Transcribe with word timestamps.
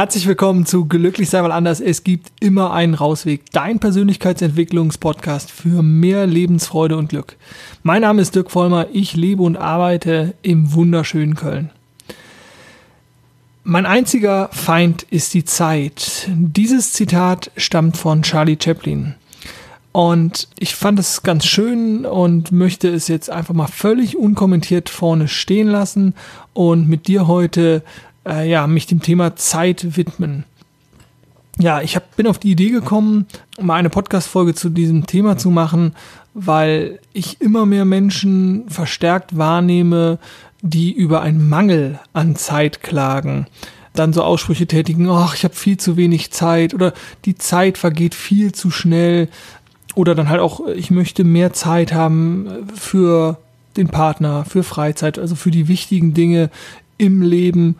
Herzlich 0.00 0.26
willkommen 0.26 0.64
zu 0.64 0.86
Glücklich 0.86 1.28
sei 1.28 1.42
mal 1.42 1.52
anders. 1.52 1.78
Es 1.78 2.04
gibt 2.04 2.32
immer 2.40 2.72
einen 2.72 2.94
Rausweg. 2.94 3.42
Dein 3.52 3.80
Persönlichkeitsentwicklungspodcast 3.80 5.50
für 5.50 5.82
mehr 5.82 6.26
Lebensfreude 6.26 6.96
und 6.96 7.10
Glück. 7.10 7.36
Mein 7.82 8.00
Name 8.00 8.22
ist 8.22 8.34
Dirk 8.34 8.50
Vollmer. 8.50 8.86
Ich 8.94 9.14
lebe 9.14 9.42
und 9.42 9.58
arbeite 9.58 10.32
im 10.40 10.72
wunderschönen 10.72 11.34
Köln. 11.34 11.68
Mein 13.62 13.84
einziger 13.84 14.48
Feind 14.52 15.02
ist 15.02 15.34
die 15.34 15.44
Zeit. 15.44 16.30
Dieses 16.30 16.94
Zitat 16.94 17.50
stammt 17.58 17.98
von 17.98 18.22
Charlie 18.22 18.56
Chaplin. 18.58 19.16
Und 19.92 20.48
ich 20.58 20.76
fand 20.76 20.98
es 20.98 21.24
ganz 21.24 21.44
schön 21.44 22.06
und 22.06 22.52
möchte 22.52 22.88
es 22.88 23.08
jetzt 23.08 23.28
einfach 23.28 23.54
mal 23.54 23.66
völlig 23.66 24.16
unkommentiert 24.16 24.88
vorne 24.88 25.28
stehen 25.28 25.68
lassen 25.68 26.14
und 26.54 26.88
mit 26.88 27.06
dir 27.06 27.26
heute 27.26 27.82
äh, 28.26 28.48
ja, 28.48 28.66
mich 28.66 28.86
dem 28.86 29.02
Thema 29.02 29.36
Zeit 29.36 29.96
widmen. 29.96 30.44
Ja, 31.58 31.82
ich 31.82 31.94
hab, 31.96 32.16
bin 32.16 32.26
auf 32.26 32.38
die 32.38 32.52
Idee 32.52 32.70
gekommen, 32.70 33.26
mal 33.60 33.74
eine 33.74 33.90
Podcast-Folge 33.90 34.54
zu 34.54 34.70
diesem 34.70 35.06
Thema 35.06 35.36
zu 35.36 35.50
machen, 35.50 35.94
weil 36.32 37.00
ich 37.12 37.40
immer 37.40 37.66
mehr 37.66 37.84
Menschen 37.84 38.64
verstärkt 38.68 39.36
wahrnehme, 39.36 40.18
die 40.62 40.92
über 40.92 41.22
einen 41.22 41.48
Mangel 41.48 41.98
an 42.12 42.36
Zeit 42.36 42.82
klagen. 42.82 43.46
Dann 43.94 44.12
so 44.12 44.22
Aussprüche 44.22 44.66
tätigen, 44.66 45.10
ach, 45.10 45.34
ich 45.34 45.44
habe 45.44 45.54
viel 45.54 45.76
zu 45.76 45.96
wenig 45.96 46.30
Zeit 46.30 46.74
oder 46.74 46.92
die 47.24 47.34
Zeit 47.34 47.76
vergeht 47.76 48.14
viel 48.14 48.52
zu 48.52 48.70
schnell. 48.70 49.28
Oder 49.96 50.14
dann 50.14 50.28
halt 50.28 50.40
auch, 50.40 50.66
ich 50.68 50.90
möchte 50.90 51.24
mehr 51.24 51.52
Zeit 51.52 51.92
haben 51.92 52.68
für 52.74 53.38
den 53.76 53.88
Partner, 53.88 54.44
für 54.44 54.62
Freizeit, 54.62 55.18
also 55.18 55.34
für 55.34 55.50
die 55.50 55.68
wichtigen 55.68 56.14
Dinge 56.14 56.50
im 56.96 57.22
Leben. 57.22 57.76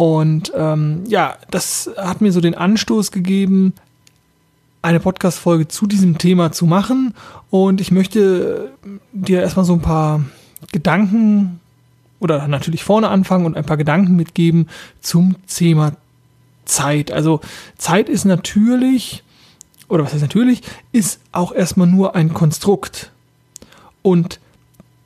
Und 0.00 0.50
ähm, 0.56 1.04
ja, 1.08 1.36
das 1.50 1.90
hat 1.98 2.22
mir 2.22 2.32
so 2.32 2.40
den 2.40 2.54
Anstoß 2.54 3.12
gegeben, 3.12 3.74
eine 4.80 4.98
Podcast-Folge 4.98 5.68
zu 5.68 5.86
diesem 5.86 6.16
Thema 6.16 6.52
zu 6.52 6.64
machen. 6.64 7.12
Und 7.50 7.82
ich 7.82 7.90
möchte 7.90 8.70
dir 9.12 9.42
erstmal 9.42 9.66
so 9.66 9.74
ein 9.74 9.82
paar 9.82 10.24
Gedanken 10.72 11.60
oder 12.18 12.48
natürlich 12.48 12.82
vorne 12.82 13.10
anfangen 13.10 13.44
und 13.44 13.58
ein 13.58 13.66
paar 13.66 13.76
Gedanken 13.76 14.16
mitgeben 14.16 14.70
zum 15.02 15.36
Thema 15.46 15.92
Zeit. 16.64 17.12
Also 17.12 17.42
Zeit 17.76 18.08
ist 18.08 18.24
natürlich, 18.24 19.22
oder 19.86 20.02
was 20.02 20.14
heißt 20.14 20.22
natürlich, 20.22 20.62
ist 20.92 21.20
auch 21.30 21.52
erstmal 21.52 21.88
nur 21.88 22.14
ein 22.16 22.32
Konstrukt. 22.32 23.10
Und 24.00 24.40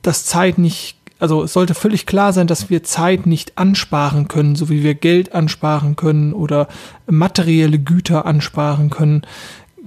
dass 0.03 0.23
Zeit 0.23 0.57
nicht 0.57 0.95
also 1.19 1.43
es 1.43 1.53
sollte 1.53 1.73
völlig 1.73 2.05
klar 2.05 2.33
sein, 2.33 2.47
dass 2.47 2.69
wir 2.69 2.83
Zeit 2.83 3.25
nicht 3.25 3.57
ansparen 3.57 4.27
können, 4.27 4.55
so 4.55 4.69
wie 4.69 4.83
wir 4.83 4.95
Geld 4.95 5.33
ansparen 5.33 5.95
können 5.95 6.33
oder 6.33 6.67
materielle 7.07 7.79
Güter 7.79 8.25
ansparen 8.25 8.89
können. 8.89 9.21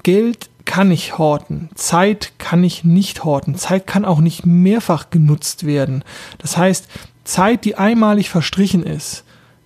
Geld 0.02 0.48
kann 0.64 0.90
ich 0.90 1.18
horten, 1.18 1.70
Zeit 1.74 2.32
kann 2.38 2.62
ich 2.62 2.84
nicht 2.84 3.24
horten, 3.24 3.56
Zeit 3.56 3.86
kann 3.86 4.04
auch 4.04 4.20
nicht 4.20 4.46
mehrfach 4.46 5.10
genutzt 5.10 5.64
werden. 5.64 6.04
Das 6.38 6.56
heißt, 6.56 6.88
Zeit, 7.24 7.64
die 7.64 7.76
einmalig 7.76 8.30
verstrichen 8.30 8.82
ist, 8.82 9.24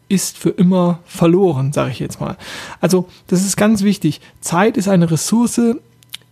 ist 0.09 0.37
für 0.37 0.51
immer 0.51 1.01
verloren, 1.05 1.73
sage 1.73 1.91
ich 1.91 1.99
jetzt 1.99 2.21
mal. 2.21 2.37
Also 2.81 3.09
das 3.29 3.45
ist 3.45 3.57
ganz 3.57 3.83
wichtig. 3.83 4.21
Zeit 4.41 4.77
ist 4.77 4.89
eine 4.89 5.11
Ressource, 5.11 5.61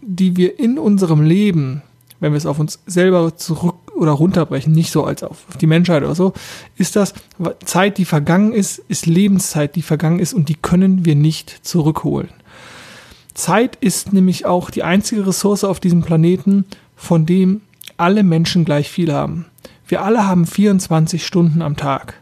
die 0.02 0.36
wir 0.36 0.58
in 0.58 0.78
unserem 0.78 1.22
Leben, 1.22 1.82
wenn 2.20 2.32
wir 2.32 2.36
es 2.36 2.46
auf 2.46 2.58
uns 2.58 2.80
selber 2.86 3.36
zurück 3.36 3.89
oder 4.00 4.12
runterbrechen, 4.12 4.72
nicht 4.72 4.90
so 4.90 5.04
als 5.04 5.22
auf 5.22 5.44
die 5.60 5.66
Menschheit 5.66 6.02
oder 6.02 6.14
so, 6.14 6.32
ist 6.76 6.96
das 6.96 7.12
Zeit, 7.64 7.98
die 7.98 8.06
vergangen 8.06 8.52
ist, 8.52 8.78
ist 8.88 9.06
Lebenszeit, 9.06 9.76
die 9.76 9.82
vergangen 9.82 10.18
ist 10.18 10.32
und 10.32 10.48
die 10.48 10.54
können 10.54 11.04
wir 11.04 11.14
nicht 11.14 11.66
zurückholen. 11.66 12.30
Zeit 13.34 13.76
ist 13.76 14.12
nämlich 14.12 14.46
auch 14.46 14.70
die 14.70 14.82
einzige 14.82 15.26
Ressource 15.26 15.64
auf 15.64 15.80
diesem 15.80 16.02
Planeten, 16.02 16.64
von 16.96 17.26
dem 17.26 17.60
alle 17.98 18.22
Menschen 18.22 18.64
gleich 18.64 18.88
viel 18.90 19.12
haben. 19.12 19.44
Wir 19.86 20.02
alle 20.02 20.26
haben 20.26 20.46
24 20.46 21.26
Stunden 21.26 21.60
am 21.60 21.76
Tag. 21.76 22.14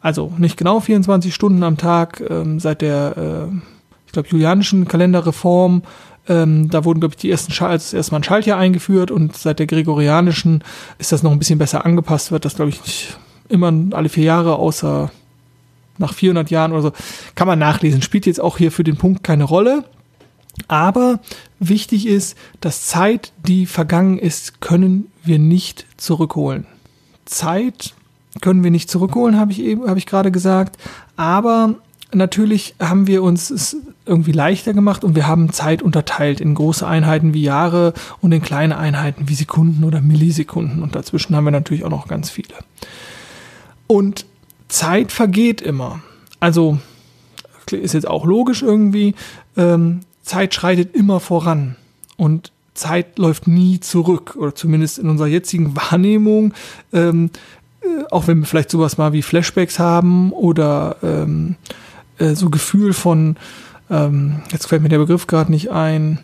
Also 0.00 0.32
nicht 0.36 0.58
genau 0.58 0.80
24 0.80 1.34
Stunden 1.34 1.62
am 1.62 1.78
Tag 1.78 2.22
ähm, 2.28 2.60
seit 2.60 2.82
der, 2.82 3.16
äh, 3.16 3.56
ich 4.06 4.12
glaube, 4.12 4.28
julianischen 4.28 4.86
Kalenderreform 4.86 5.82
ähm, 6.28 6.70
da 6.70 6.84
wurden, 6.84 7.00
glaube 7.00 7.14
ich, 7.14 7.20
die 7.20 7.30
ersten 7.30 7.52
Schal 7.52 7.70
als 7.70 7.92
erstmal 7.92 8.20
ein 8.20 8.24
Schaltjahr 8.24 8.58
eingeführt 8.58 9.10
und 9.10 9.36
seit 9.36 9.58
der 9.58 9.66
gregorianischen 9.66 10.64
ist 10.98 11.12
das 11.12 11.22
noch 11.22 11.32
ein 11.32 11.38
bisschen 11.38 11.58
besser 11.58 11.84
angepasst, 11.84 12.32
wird 12.32 12.44
das, 12.44 12.56
glaube 12.56 12.70
ich, 12.70 12.80
nicht 12.82 13.18
immer 13.48 13.72
alle 13.92 14.08
vier 14.08 14.24
Jahre, 14.24 14.56
außer 14.56 15.10
nach 15.98 16.14
400 16.14 16.50
Jahren 16.50 16.72
oder 16.72 16.82
so. 16.82 16.92
Kann 17.34 17.46
man 17.46 17.58
nachlesen. 17.58 18.02
Spielt 18.02 18.26
jetzt 18.26 18.40
auch 18.40 18.58
hier 18.58 18.72
für 18.72 18.84
den 18.84 18.96
Punkt 18.96 19.22
keine 19.22 19.44
Rolle. 19.44 19.84
Aber 20.68 21.20
wichtig 21.58 22.06
ist, 22.06 22.36
dass 22.60 22.86
Zeit, 22.86 23.32
die 23.46 23.66
vergangen 23.66 24.18
ist, 24.18 24.60
können 24.60 25.10
wir 25.24 25.38
nicht 25.38 25.86
zurückholen. 25.96 26.66
Zeit 27.24 27.94
können 28.40 28.64
wir 28.64 28.70
nicht 28.70 28.90
zurückholen, 28.90 29.38
habe 29.38 29.52
ich 29.52 29.60
eben, 29.60 29.88
habe 29.88 29.98
ich 29.98 30.06
gerade 30.06 30.30
gesagt. 30.30 30.76
Aber 31.16 31.76
natürlich 32.14 32.74
haben 32.80 33.06
wir 33.06 33.22
uns 33.22 33.50
es 33.50 33.76
irgendwie 34.06 34.32
leichter 34.32 34.74
gemacht 34.74 35.04
und 35.04 35.14
wir 35.14 35.26
haben 35.26 35.52
Zeit 35.52 35.82
unterteilt 35.82 36.40
in 36.40 36.54
große 36.54 36.86
Einheiten 36.86 37.34
wie 37.34 37.42
Jahre 37.42 37.94
und 38.20 38.32
in 38.32 38.42
kleine 38.42 38.76
Einheiten 38.76 39.28
wie 39.28 39.34
Sekunden 39.34 39.84
oder 39.84 40.00
Millisekunden. 40.00 40.82
Und 40.82 40.94
dazwischen 40.94 41.34
haben 41.34 41.44
wir 41.44 41.50
natürlich 41.50 41.84
auch 41.84 41.90
noch 41.90 42.08
ganz 42.08 42.30
viele. 42.30 42.54
Und 43.86 44.26
Zeit 44.68 45.12
vergeht 45.12 45.60
immer. 45.60 46.00
Also 46.40 46.78
ist 47.70 47.94
jetzt 47.94 48.06
auch 48.06 48.24
logisch 48.24 48.62
irgendwie. 48.62 49.14
Ähm, 49.56 50.00
Zeit 50.22 50.54
schreitet 50.54 50.94
immer 50.94 51.20
voran 51.20 51.76
und 52.16 52.52
Zeit 52.74 53.18
läuft 53.18 53.46
nie 53.46 53.80
zurück 53.80 54.36
oder 54.36 54.54
zumindest 54.54 54.98
in 54.98 55.08
unserer 55.08 55.28
jetzigen 55.28 55.76
Wahrnehmung. 55.76 56.54
Ähm, 56.92 57.30
äh, 57.82 58.04
auch 58.10 58.26
wenn 58.26 58.40
wir 58.40 58.46
vielleicht 58.46 58.70
sowas 58.70 58.98
mal 58.98 59.12
wie 59.12 59.22
Flashbacks 59.22 59.78
haben 59.78 60.32
oder 60.32 60.96
ähm, 61.02 61.56
äh, 62.18 62.34
so 62.34 62.50
Gefühl 62.50 62.92
von, 62.92 63.36
ähm, 63.90 64.42
jetzt 64.50 64.66
fällt 64.66 64.82
mir 64.82 64.88
der 64.88 64.98
Begriff 64.98 65.26
gerade 65.26 65.50
nicht 65.50 65.70
ein, 65.70 66.20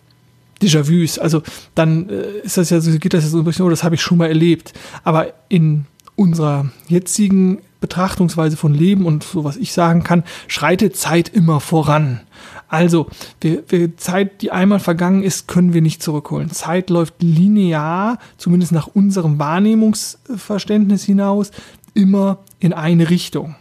Déjà-vus. 0.62 1.18
Also 1.18 1.42
dann 1.74 2.08
äh, 2.08 2.40
ist 2.44 2.56
das 2.56 2.70
ja 2.70 2.80
so, 2.80 2.90
geht 2.98 3.14
das 3.14 3.24
ja 3.24 3.30
so 3.30 3.38
ein 3.38 3.44
bisschen, 3.44 3.64
oh, 3.64 3.70
das 3.70 3.82
habe 3.82 3.94
ich 3.94 4.02
schon 4.02 4.18
mal 4.18 4.28
erlebt. 4.28 4.72
Aber 5.04 5.32
in 5.48 5.86
unserer 6.16 6.70
jetzigen 6.88 7.58
Betrachtungsweise 7.80 8.58
von 8.58 8.74
Leben 8.74 9.06
und 9.06 9.24
so 9.24 9.44
was 9.44 9.56
ich 9.56 9.72
sagen 9.72 10.04
kann, 10.04 10.22
schreitet 10.48 10.96
Zeit 10.96 11.30
immer 11.30 11.60
voran. 11.60 12.20
Also, 12.68 13.08
wir, 13.40 13.64
wir, 13.68 13.96
Zeit, 13.96 14.42
die 14.42 14.52
einmal 14.52 14.78
vergangen 14.78 15.24
ist, 15.24 15.48
können 15.48 15.72
wir 15.72 15.82
nicht 15.82 16.02
zurückholen. 16.02 16.50
Zeit 16.50 16.88
läuft 16.90 17.14
linear, 17.20 18.18
zumindest 18.36 18.70
nach 18.70 18.86
unserem 18.86 19.38
Wahrnehmungsverständnis 19.40 21.02
hinaus, 21.02 21.50
immer 21.94 22.38
in 22.60 22.72
eine 22.72 23.10
Richtung. 23.10 23.56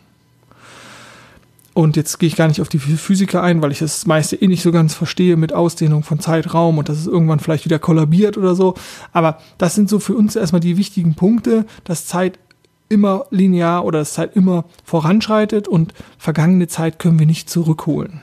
Und 1.79 1.95
jetzt 1.95 2.19
gehe 2.19 2.27
ich 2.27 2.35
gar 2.35 2.49
nicht 2.49 2.59
auf 2.59 2.67
die 2.67 2.77
Physiker 2.77 3.41
ein, 3.41 3.61
weil 3.61 3.71
ich 3.71 3.79
das 3.79 4.05
meiste 4.05 4.35
eh 4.35 4.47
nicht 4.47 4.63
so 4.63 4.73
ganz 4.73 4.93
verstehe 4.93 5.37
mit 5.37 5.53
Ausdehnung 5.53 6.03
von 6.03 6.19
Zeitraum 6.19 6.77
und 6.77 6.89
dass 6.89 6.97
es 6.97 7.07
irgendwann 7.07 7.39
vielleicht 7.39 7.63
wieder 7.63 7.79
kollabiert 7.79 8.37
oder 8.37 8.53
so. 8.53 8.73
Aber 9.13 9.37
das 9.57 9.75
sind 9.75 9.87
so 9.87 9.99
für 9.99 10.13
uns 10.13 10.35
erstmal 10.35 10.59
die 10.59 10.75
wichtigen 10.75 11.15
Punkte, 11.15 11.65
dass 11.85 12.05
Zeit 12.05 12.37
immer 12.89 13.27
linear 13.29 13.85
oder 13.85 13.99
dass 13.99 14.11
Zeit 14.11 14.35
immer 14.35 14.65
voranschreitet 14.83 15.69
und 15.69 15.93
vergangene 16.17 16.67
Zeit 16.67 16.99
können 16.99 17.17
wir 17.17 17.25
nicht 17.25 17.49
zurückholen. 17.49 18.19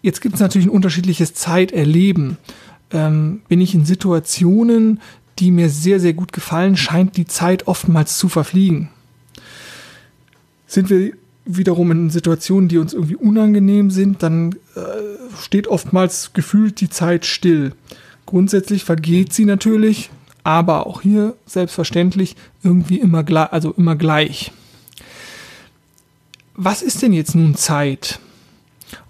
Jetzt 0.00 0.22
gibt 0.22 0.36
es 0.36 0.40
natürlich 0.40 0.68
ein 0.68 0.74
unterschiedliches 0.74 1.34
Zeiterleben. 1.34 2.38
Ähm, 2.92 3.42
bin 3.46 3.60
ich 3.60 3.74
in 3.74 3.84
Situationen, 3.84 5.02
die 5.38 5.50
mir 5.50 5.68
sehr, 5.68 6.00
sehr 6.00 6.14
gut 6.14 6.32
gefallen, 6.32 6.78
scheint 6.78 7.18
die 7.18 7.26
Zeit 7.26 7.68
oftmals 7.68 8.16
zu 8.16 8.30
verfliegen. 8.30 8.88
Sind 10.66 10.88
wir 10.88 11.12
wiederum 11.44 11.90
in 11.90 12.10
Situationen, 12.10 12.68
die 12.68 12.78
uns 12.78 12.92
irgendwie 12.92 13.16
unangenehm 13.16 13.90
sind, 13.90 14.22
dann 14.22 14.52
äh, 14.74 14.80
steht 15.40 15.68
oftmals 15.68 16.32
gefühlt 16.32 16.80
die 16.80 16.90
Zeit 16.90 17.26
still. 17.26 17.72
Grundsätzlich 18.26 18.84
vergeht 18.84 19.32
sie 19.32 19.44
natürlich, 19.44 20.10
aber 20.44 20.86
auch 20.86 21.02
hier 21.02 21.34
selbstverständlich 21.46 22.36
irgendwie 22.62 23.00
immer 23.00 23.24
gleich, 23.24 23.52
also 23.52 23.72
immer 23.76 23.96
gleich. 23.96 24.52
Was 26.54 26.82
ist 26.82 27.02
denn 27.02 27.12
jetzt 27.12 27.34
nun 27.34 27.54
Zeit? 27.54 28.20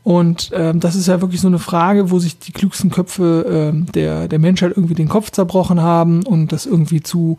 Und 0.03 0.51
ähm, 0.55 0.81
das 0.81 0.95
ist 0.95 1.09
ja 1.09 1.21
wirklich 1.21 1.41
so 1.41 1.49
eine 1.49 1.59
Frage, 1.59 2.11
wo 2.11 2.19
sich 2.19 2.39
die 2.39 2.53
klügsten 2.53 2.91
Köpfe 2.91 3.45
ähm, 3.49 3.87
der, 3.93 4.29
der 4.29 4.39
Menschheit 4.39 4.73
irgendwie 4.75 4.95
den 4.95 5.09
Kopf 5.09 5.31
zerbrochen 5.31 5.81
haben 5.81 6.25
und 6.25 6.53
das 6.53 6.65
irgendwie 6.65 7.03
zu, 7.03 7.37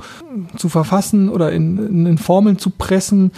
zu 0.58 0.70
verfassen 0.70 1.30
oder 1.30 1.52
in, 1.52 2.06
in 2.06 2.18
Formeln 2.18 2.60
zu 2.60 2.70
pressen. 2.70 3.32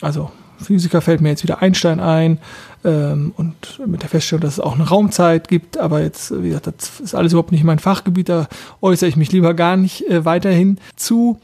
Also 0.00 0.30
Physiker 0.60 1.00
fällt 1.00 1.20
mir 1.20 1.30
jetzt 1.30 1.42
wieder 1.42 1.62
Einstein 1.62 2.00
ein 2.00 2.38
ähm, 2.84 3.32
und 3.36 3.80
mit 3.86 4.02
der 4.02 4.08
Feststellung, 4.08 4.42
dass 4.42 4.54
es 4.54 4.60
auch 4.60 4.74
eine 4.74 4.88
Raumzeit 4.88 5.48
gibt, 5.48 5.78
aber 5.78 6.02
jetzt, 6.02 6.32
wie 6.42 6.48
gesagt, 6.48 6.66
das 6.66 7.00
ist 7.00 7.14
alles 7.14 7.32
überhaupt 7.32 7.52
nicht 7.52 7.64
mein 7.64 7.78
Fachgebiet, 7.78 8.28
da 8.28 8.48
äußere 8.80 9.08
ich 9.08 9.16
mich 9.16 9.32
lieber 9.32 9.54
gar 9.54 9.76
nicht 9.76 10.08
äh, 10.08 10.24
weiterhin 10.24 10.78
zu. 10.96 11.40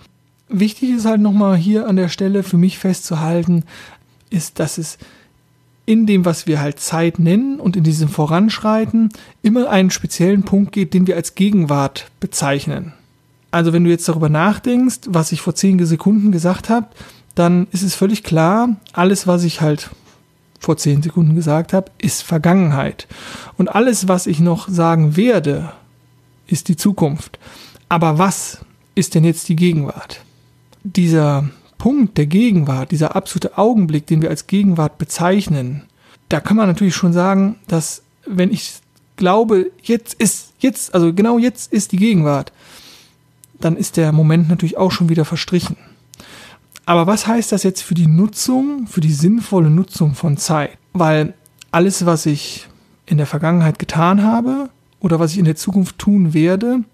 Wichtig 0.48 0.90
ist 0.90 1.06
halt 1.06 1.20
nochmal 1.20 1.56
hier 1.56 1.88
an 1.88 1.96
der 1.96 2.08
Stelle 2.08 2.42
für 2.42 2.56
mich 2.56 2.78
festzuhalten, 2.78 3.64
ist, 4.30 4.58
dass 4.58 4.78
es 4.78 4.98
in 5.86 6.06
dem, 6.06 6.24
was 6.24 6.46
wir 6.46 6.60
halt 6.60 6.80
Zeit 6.80 7.18
nennen 7.18 7.60
und 7.60 7.76
in 7.76 7.84
diesem 7.84 8.08
Voranschreiten 8.08 9.10
immer 9.42 9.70
einen 9.70 9.90
speziellen 9.90 10.42
Punkt 10.42 10.72
geht, 10.72 10.94
den 10.94 11.06
wir 11.06 11.16
als 11.16 11.36
Gegenwart 11.36 12.10
bezeichnen. 12.18 12.92
Also 13.52 13.72
wenn 13.72 13.84
du 13.84 13.90
jetzt 13.90 14.08
darüber 14.08 14.28
nachdenkst, 14.28 15.02
was 15.06 15.32
ich 15.32 15.40
vor 15.40 15.54
zehn 15.54 15.84
Sekunden 15.86 16.32
gesagt 16.32 16.68
habe, 16.68 16.88
dann 17.36 17.68
ist 17.70 17.82
es 17.82 17.94
völlig 17.94 18.24
klar, 18.24 18.76
alles, 18.92 19.26
was 19.26 19.44
ich 19.44 19.60
halt 19.60 19.90
vor 20.58 20.76
zehn 20.76 21.02
Sekunden 21.02 21.36
gesagt 21.36 21.72
habe, 21.72 21.92
ist 21.98 22.22
Vergangenheit. 22.22 23.06
Und 23.56 23.68
alles, 23.68 24.08
was 24.08 24.26
ich 24.26 24.40
noch 24.40 24.68
sagen 24.68 25.16
werde, 25.16 25.70
ist 26.46 26.68
die 26.68 26.76
Zukunft. 26.76 27.38
Aber 27.88 28.18
was 28.18 28.64
ist 28.94 29.14
denn 29.14 29.22
jetzt 29.22 29.48
die 29.48 29.54
Gegenwart? 29.54 30.22
Dieser 30.82 31.48
Punkt 31.78 32.16
der 32.16 32.26
Gegenwart, 32.26 32.90
dieser 32.90 33.14
absolute 33.14 33.58
Augenblick, 33.58 34.06
den 34.06 34.22
wir 34.22 34.30
als 34.30 34.46
Gegenwart 34.46 34.96
bezeichnen, 34.96 35.82
da 36.30 36.40
kann 36.40 36.56
man 36.56 36.66
natürlich 36.66 36.96
schon 36.96 37.12
sagen, 37.12 37.56
dass 37.68 38.02
wenn 38.26 38.50
ich 38.50 38.80
glaube, 39.16 39.70
jetzt 39.82 40.14
ist, 40.14 40.54
jetzt, 40.58 40.94
also 40.94 41.12
genau 41.12 41.38
jetzt 41.38 41.72
ist 41.72 41.92
die 41.92 41.98
Gegenwart, 41.98 42.52
dann 43.60 43.76
ist 43.76 43.98
der 43.98 44.12
Moment 44.12 44.48
natürlich 44.48 44.78
auch 44.78 44.90
schon 44.90 45.10
wieder 45.10 45.24
verstrichen. 45.24 45.76
Aber 46.86 47.08
was 47.08 47.26
heißt 47.26 47.50
das 47.50 47.64
jetzt 47.64 47.82
für 47.82 47.94
die 47.94 48.06
Nutzung, 48.06 48.86
für 48.86 49.00
die 49.00 49.12
sinnvolle 49.12 49.70
Nutzung 49.70 50.14
von 50.14 50.36
Zeit? 50.36 50.70
Weil 50.92 51.34
alles, 51.72 52.06
was 52.06 52.26
ich 52.26 52.68
in 53.06 53.18
der 53.18 53.26
Vergangenheit 53.26 53.80
getan 53.80 54.22
habe 54.22 54.70
oder 55.00 55.18
was 55.18 55.32
ich 55.32 55.38
in 55.38 55.44
der 55.44 55.56
Zukunft 55.56 55.98
tun 55.98 56.32
werde, 56.32 56.84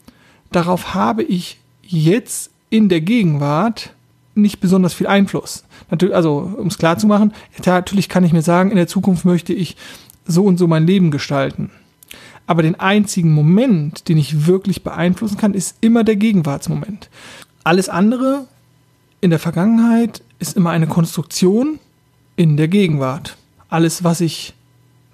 darauf 0.50 0.94
habe 0.94 1.22
ich 1.22 1.60
jetzt 1.82 2.50
in 2.70 2.88
der 2.88 3.02
Gegenwart 3.02 3.94
nicht 4.34 4.60
besonders 4.60 4.94
viel 4.94 5.06
Einfluss. 5.06 5.64
Natürlich, 5.90 6.16
also, 6.16 6.38
um 6.56 6.68
es 6.68 6.78
klar 6.78 6.96
zu 6.96 7.06
machen, 7.06 7.34
natürlich 7.66 8.08
kann 8.08 8.24
ich 8.24 8.32
mir 8.32 8.40
sagen, 8.40 8.70
in 8.70 8.76
der 8.76 8.88
Zukunft 8.88 9.26
möchte 9.26 9.52
ich 9.52 9.76
so 10.26 10.44
und 10.44 10.56
so 10.56 10.66
mein 10.66 10.86
Leben 10.86 11.10
gestalten. 11.10 11.70
Aber 12.46 12.62
den 12.62 12.80
einzigen 12.80 13.32
Moment, 13.34 14.08
den 14.08 14.16
ich 14.16 14.46
wirklich 14.46 14.82
beeinflussen 14.82 15.36
kann, 15.36 15.52
ist 15.52 15.76
immer 15.82 16.02
der 16.02 16.16
Gegenwartsmoment. 16.16 17.10
Alles 17.62 17.90
andere 17.90 18.48
in 19.22 19.30
der 19.30 19.38
Vergangenheit 19.38 20.22
ist 20.40 20.56
immer 20.56 20.70
eine 20.70 20.88
Konstruktion 20.88 21.78
in 22.36 22.58
der 22.58 22.69
Gegenwart. 22.69 23.38
Alles, 23.70 24.04
was 24.04 24.20
ich 24.20 24.52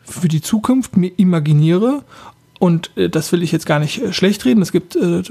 für 0.03 0.29
die 0.29 0.41
Zukunft 0.41 0.97
mir 0.97 1.13
imaginiere, 1.17 2.03
und 2.59 2.91
äh, 2.97 3.09
das 3.09 3.31
will 3.31 3.43
ich 3.43 3.53
jetzt 3.53 3.67
gar 3.67 3.79
nicht 3.79 4.03
äh, 4.03 4.13
schlecht 4.13 4.45
reden, 4.45 4.63
es 4.63 4.73
gibt 4.73 4.97
äh, 4.97 5.23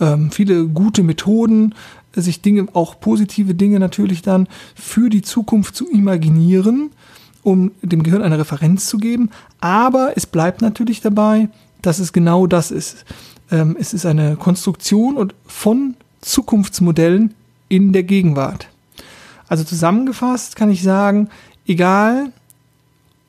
äh, 0.00 0.18
viele 0.30 0.66
gute 0.66 1.02
Methoden, 1.02 1.74
sich 2.12 2.42
Dinge, 2.42 2.68
auch 2.74 3.00
positive 3.00 3.54
Dinge 3.54 3.80
natürlich 3.80 4.22
dann 4.22 4.48
für 4.74 5.08
die 5.08 5.22
Zukunft 5.22 5.74
zu 5.74 5.90
imaginieren, 5.90 6.90
um 7.42 7.72
dem 7.82 8.02
Gehirn 8.02 8.22
eine 8.22 8.38
Referenz 8.38 8.86
zu 8.86 8.98
geben. 8.98 9.30
Aber 9.60 10.12
es 10.14 10.26
bleibt 10.26 10.60
natürlich 10.60 11.00
dabei, 11.00 11.48
dass 11.82 11.98
es 11.98 12.12
genau 12.12 12.46
das 12.46 12.70
ist. 12.70 13.04
Ähm, 13.50 13.76
es 13.80 13.94
ist 13.94 14.04
eine 14.04 14.36
Konstruktion 14.36 15.32
von 15.46 15.96
Zukunftsmodellen 16.20 17.34
in 17.74 17.92
der 17.92 18.04
Gegenwart. 18.04 18.68
Also 19.48 19.64
zusammengefasst 19.64 20.54
kann 20.54 20.70
ich 20.70 20.84
sagen, 20.84 21.28
egal 21.66 22.32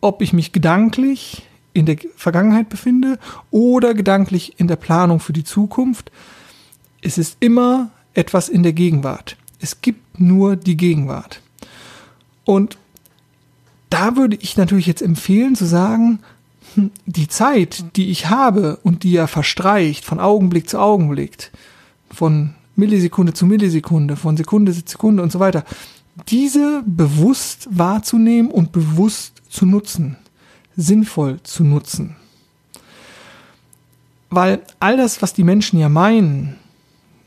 ob 0.01 0.21
ich 0.21 0.33
mich 0.33 0.51
gedanklich 0.51 1.47
in 1.73 1.87
der 1.87 1.97
Vergangenheit 2.15 2.69
befinde 2.69 3.17
oder 3.49 3.95
gedanklich 3.95 4.59
in 4.59 4.67
der 4.67 4.75
Planung 4.75 5.19
für 5.19 5.33
die 5.33 5.43
Zukunft, 5.43 6.11
es 7.01 7.17
ist 7.17 7.37
immer 7.39 7.89
etwas 8.13 8.47
in 8.47 8.61
der 8.61 8.73
Gegenwart. 8.73 9.35
Es 9.59 9.81
gibt 9.81 10.19
nur 10.19 10.55
die 10.55 10.77
Gegenwart. 10.77 11.41
Und 12.43 12.77
da 13.89 14.15
würde 14.15 14.37
ich 14.39 14.57
natürlich 14.57 14.85
jetzt 14.85 15.01
empfehlen 15.01 15.55
zu 15.55 15.65
sagen, 15.65 16.19
hm, 16.75 16.91
die 17.07 17.27
Zeit, 17.27 17.83
die 17.95 18.11
ich 18.11 18.29
habe 18.29 18.77
und 18.83 19.01
die 19.01 19.11
ja 19.11 19.25
verstreicht 19.25 20.05
von 20.05 20.19
Augenblick 20.19 20.69
zu 20.69 20.79
Augenblick, 20.79 21.51
von 22.11 22.53
Millisekunde 22.75 23.33
zu 23.33 23.45
Millisekunde, 23.45 24.15
von 24.15 24.37
Sekunde 24.37 24.73
zu 24.73 24.81
Sekunde 24.85 25.23
und 25.23 25.31
so 25.31 25.39
weiter, 25.39 25.63
diese 26.27 26.83
bewusst 26.85 27.67
wahrzunehmen 27.71 28.51
und 28.51 28.71
bewusst 28.71 29.41
zu 29.49 29.65
nutzen, 29.65 30.17
sinnvoll 30.75 31.39
zu 31.43 31.63
nutzen. 31.63 32.15
Weil 34.29 34.61
all 34.79 34.97
das, 34.97 35.21
was 35.21 35.33
die 35.33 35.43
Menschen 35.43 35.79
ja 35.79 35.89
meinen, 35.89 36.55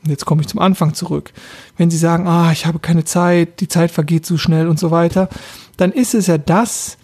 jetzt 0.03 0.25
komme 0.25 0.41
ich 0.41 0.47
zum 0.47 0.59
Anfang 0.59 0.93
zurück, 0.93 1.33
wenn 1.77 1.89
sie 1.89 1.97
sagen, 1.97 2.27
ah, 2.27 2.51
ich 2.51 2.65
habe 2.65 2.79
keine 2.79 3.03
Zeit, 3.03 3.61
die 3.61 3.67
Zeit 3.67 3.91
vergeht 3.91 4.25
zu 4.25 4.37
schnell 4.37 4.67
und 4.67 4.79
so 4.79 4.91
weiter, 4.91 5.29
dann 5.77 5.91
ist 5.91 6.13
es 6.13 6.27
ja 6.27 6.37
das, 6.37 6.97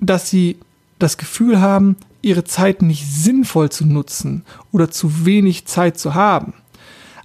dass 0.00 0.30
sie 0.30 0.58
das 0.98 1.16
Gefühl 1.16 1.60
haben, 1.60 1.96
ihre 2.22 2.44
Zeit 2.44 2.82
nicht 2.82 3.06
sinnvoll 3.10 3.70
zu 3.70 3.86
nutzen 3.86 4.44
oder 4.72 4.90
zu 4.90 5.24
wenig 5.24 5.66
Zeit 5.66 5.98
zu 5.98 6.14
haben. 6.14 6.52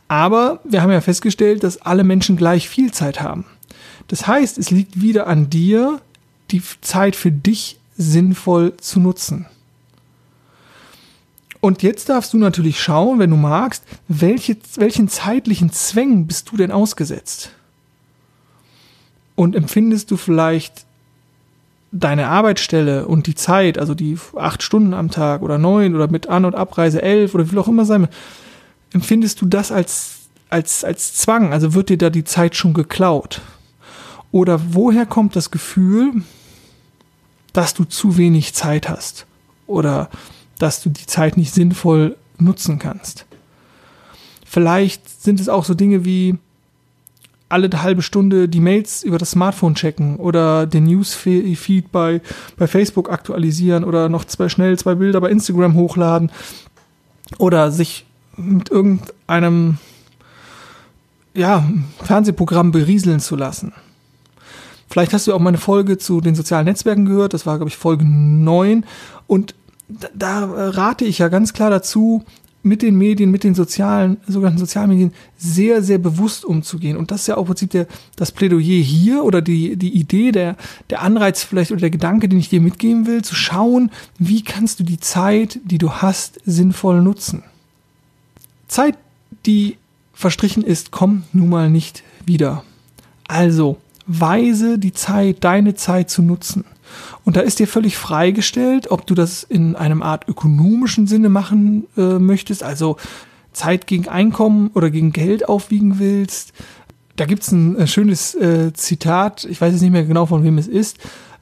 Aber 0.08 0.60
wir 0.64 0.82
haben 0.82 0.92
ja 0.92 1.02
festgestellt, 1.02 1.64
dass 1.64 1.82
alle 1.82 2.04
Menschen 2.04 2.38
gleich 2.38 2.70
viel 2.70 2.92
Zeit 2.92 3.22
haben. 3.22 3.46
Das 4.08 4.28
heißt, 4.28 4.58
es 4.58 4.70
liegt 4.70 5.02
wieder 5.02 5.28
an 5.28 5.50
dir, 5.50 6.02
die 6.52 6.62
Zeit 6.82 7.16
für 7.16 7.32
dich 7.32 7.80
sinnvoll 7.98 8.78
zu 8.78 9.00
nutzen. 9.00 9.48
Und 11.60 11.82
jetzt 11.82 12.10
darfst 12.10 12.34
du 12.34 12.38
natürlich 12.38 12.80
schauen, 12.80 13.18
wenn 13.18 13.32
du 13.32 13.38
magst, 13.38 13.84
welche, 14.08 14.56
welchen 14.76 15.08
zeitlichen 15.08 15.72
Zwängen 15.72 16.28
bist 16.28 16.52
du 16.52 16.58
denn 16.58 16.72
ausgesetzt? 16.72 17.52
Und 19.34 19.56
empfindest 19.56 20.12
du 20.12 20.18
vielleicht 20.18 20.86
deine 21.92 22.28
Arbeitsstelle 22.28 23.08
und 23.08 23.26
die 23.26 23.34
Zeit, 23.34 23.80
also 23.80 23.96
die 23.96 24.18
acht 24.36 24.62
Stunden 24.62 24.94
am 24.94 25.10
Tag 25.10 25.42
oder 25.42 25.58
neun 25.58 25.96
oder 25.96 26.08
mit 26.08 26.28
An- 26.28 26.46
und 26.46 26.54
Abreise 26.54 27.02
elf 27.02 27.34
oder 27.34 27.52
wie 27.52 27.58
auch 27.58 27.68
immer 27.68 27.86
sein, 27.86 28.10
empfindest 28.94 29.42
du 29.42 29.46
das 29.46 29.72
als, 29.72 30.20
als, 30.50 30.84
als 30.84 31.14
Zwang? 31.16 31.54
Also 31.54 31.74
wird 31.74 31.90
dir 31.90 31.98
da 31.98 32.10
die 32.10 32.24
Zeit 32.24 32.56
schon 32.56 32.74
geklaut? 32.74 33.42
Oder 34.32 34.74
woher 34.74 35.06
kommt 35.06 35.36
das 35.36 35.52
Gefühl, 35.52 36.24
dass 37.54 37.74
du 37.74 37.86
zu 37.86 38.18
wenig 38.18 38.54
Zeit 38.54 38.90
hast? 38.90 39.26
Oder 39.68 40.10
dass 40.60 40.82
du 40.82 40.90
die 40.90 41.06
Zeit 41.06 41.38
nicht 41.38 41.54
sinnvoll 41.54 42.16
nutzen 42.38 42.80
kannst. 42.80 43.26
Vielleicht 44.46 45.10
sind 45.22 45.40
es 45.40 45.50
auch 45.50 45.66
so 45.66 45.74
Dinge 45.74 46.06
wie 46.06 46.38
alle 47.50 47.70
halbe 47.82 48.02
Stunde 48.02 48.50
die 48.50 48.60
Mails 48.60 49.04
über 49.04 49.18
das 49.18 49.32
Smartphone 49.32 49.76
checken 49.76 50.18
oder 50.18 50.66
den 50.66 50.86
Newsfeed 50.86 51.92
bei, 51.92 52.22
bei 52.58 52.68
Facebook 52.68 53.12
aktualisieren 53.12 53.84
oder 53.84 54.10
noch 54.10 54.26
zwei, 54.26 54.50
schnell 54.50 54.78
zwei 54.80 54.96
Bilder 54.96 55.22
bei 55.22 55.30
Instagram 55.30 55.76
hochladen 55.76 56.32
oder 57.38 57.72
sich 57.72 58.06
mit 58.38 58.70
irgendeinem 58.70 59.78
ja, 61.34 61.68
Fernsehprogramm 62.04 62.72
berieseln 62.72 63.20
zu 63.20 63.36
lassen. 63.36 63.74
Vielleicht 64.90 65.14
hast 65.14 65.28
du 65.28 65.34
auch 65.34 65.40
meine 65.40 65.58
Folge 65.58 65.98
zu 65.98 66.22
den 66.22 66.36
sozialen 66.36 66.66
Netzwerken 66.66 67.06
gehört, 67.06 67.34
das 67.34 67.46
war, 67.46 67.58
glaube 67.58 67.70
ich, 67.70 67.78
Folge 67.78 68.06
9. 68.06 68.86
Und 69.28 69.56
da, 70.14 70.46
rate 70.46 71.06
ich 71.06 71.20
ja 71.20 71.28
ganz 71.28 71.54
klar 71.54 71.70
dazu, 71.70 72.24
mit 72.64 72.82
den 72.82 72.98
Medien, 72.98 73.30
mit 73.30 73.44
den 73.44 73.54
sozialen, 73.54 74.18
sogenannten 74.28 74.60
Sozialmedien 74.60 75.14
sehr, 75.38 75.84
sehr 75.84 76.00
bewusst 76.00 76.44
umzugehen. 76.44 76.98
Und 76.98 77.12
das 77.12 77.22
ist 77.22 77.28
ja 77.28 77.38
auch 77.38 77.42
im 77.42 77.48
Prinzip 77.48 77.70
der, 77.70 77.86
das 78.16 78.32
Plädoyer 78.32 78.82
hier 78.82 79.24
oder 79.24 79.44
die, 79.44 79.76
die 79.76 79.96
Idee, 79.96 80.32
der, 80.32 80.56
der 80.90 81.04
Anreiz 81.04 81.44
vielleicht 81.44 81.72
oder 81.72 81.82
der 81.82 81.92
Gedanke, 81.92 82.28
den 82.28 82.40
ich 82.40 82.50
dir 82.50 82.62
mitgeben 82.62 83.06
will, 83.06 83.24
zu 83.24 83.36
schauen, 83.36 83.92
wie 84.18 84.44
kannst 84.44 84.80
du 84.80 84.84
die 84.84 85.00
Zeit, 85.00 85.60
die 85.64 85.78
du 85.78 85.92
hast, 85.92 86.40
sinnvoll 86.46 87.04
nutzen. 87.04 87.44
Zeit, 88.68 88.98
die 89.46 89.78
verstrichen 90.14 90.64
ist, 90.64 90.92
kommt 90.92 91.34
nun 91.34 91.50
mal 91.50 91.70
nicht 91.70 92.04
wieder. 92.26 92.64
Also, 93.28 93.78
weise 94.08 94.80
die 94.80 94.94
Zeit, 94.94 95.44
deine 95.44 95.76
Zeit 95.76 96.10
zu 96.10 96.22
nutzen. 96.22 96.66
Und 97.24 97.36
da 97.36 97.42
ist 97.42 97.60
dir 97.60 97.68
völlig 97.68 97.98
freigestellt, 97.98 98.92
ob 98.92 99.08
du 99.08 99.16
das 99.16 99.44
in 99.44 99.76
einem 99.76 100.02
Art 100.02 100.28
ökonomischen 100.28 101.08
Sinne 101.08 101.30
machen 101.30 101.88
äh, 101.98 102.20
möchtest, 102.20 102.64
also 102.64 102.98
Zeit 103.54 103.88
gegen 103.88 104.08
Einkommen 104.08 104.70
oder 104.74 104.90
gegen 104.90 105.12
Geld 105.12 105.50
aufwiegen 105.50 106.00
willst. 106.00 106.54
Da 107.16 107.26
gibt's 107.26 107.52
ein 107.52 107.78
äh, 107.78 107.88
schönes 107.88 108.36
äh, 108.36 108.74
Zitat, 108.74 109.46
ich 109.46 109.60
weiß 109.60 109.74
jetzt 109.74 109.82
nicht 109.82 109.92
mehr 109.92 110.06
genau 110.06 110.26
von 110.26 110.44
wem 110.44 110.58
es 110.58 110.68
ist, 110.68 110.98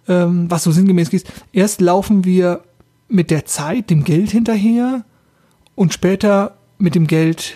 ähm, 0.08 0.50
was 0.50 0.64
so 0.64 0.72
sinngemäß 0.72 1.10
geht. 1.10 1.26
Erst 1.52 1.82
laufen 1.82 2.24
wir 2.24 2.64
mit 3.10 3.30
der 3.30 3.46
Zeit, 3.46 3.90
dem 3.90 4.04
Geld 4.04 4.32
hinterher 4.32 5.04
und 5.76 5.94
später 5.94 6.56
mit 6.84 6.96
dem 6.96 7.08
Geld 7.08 7.56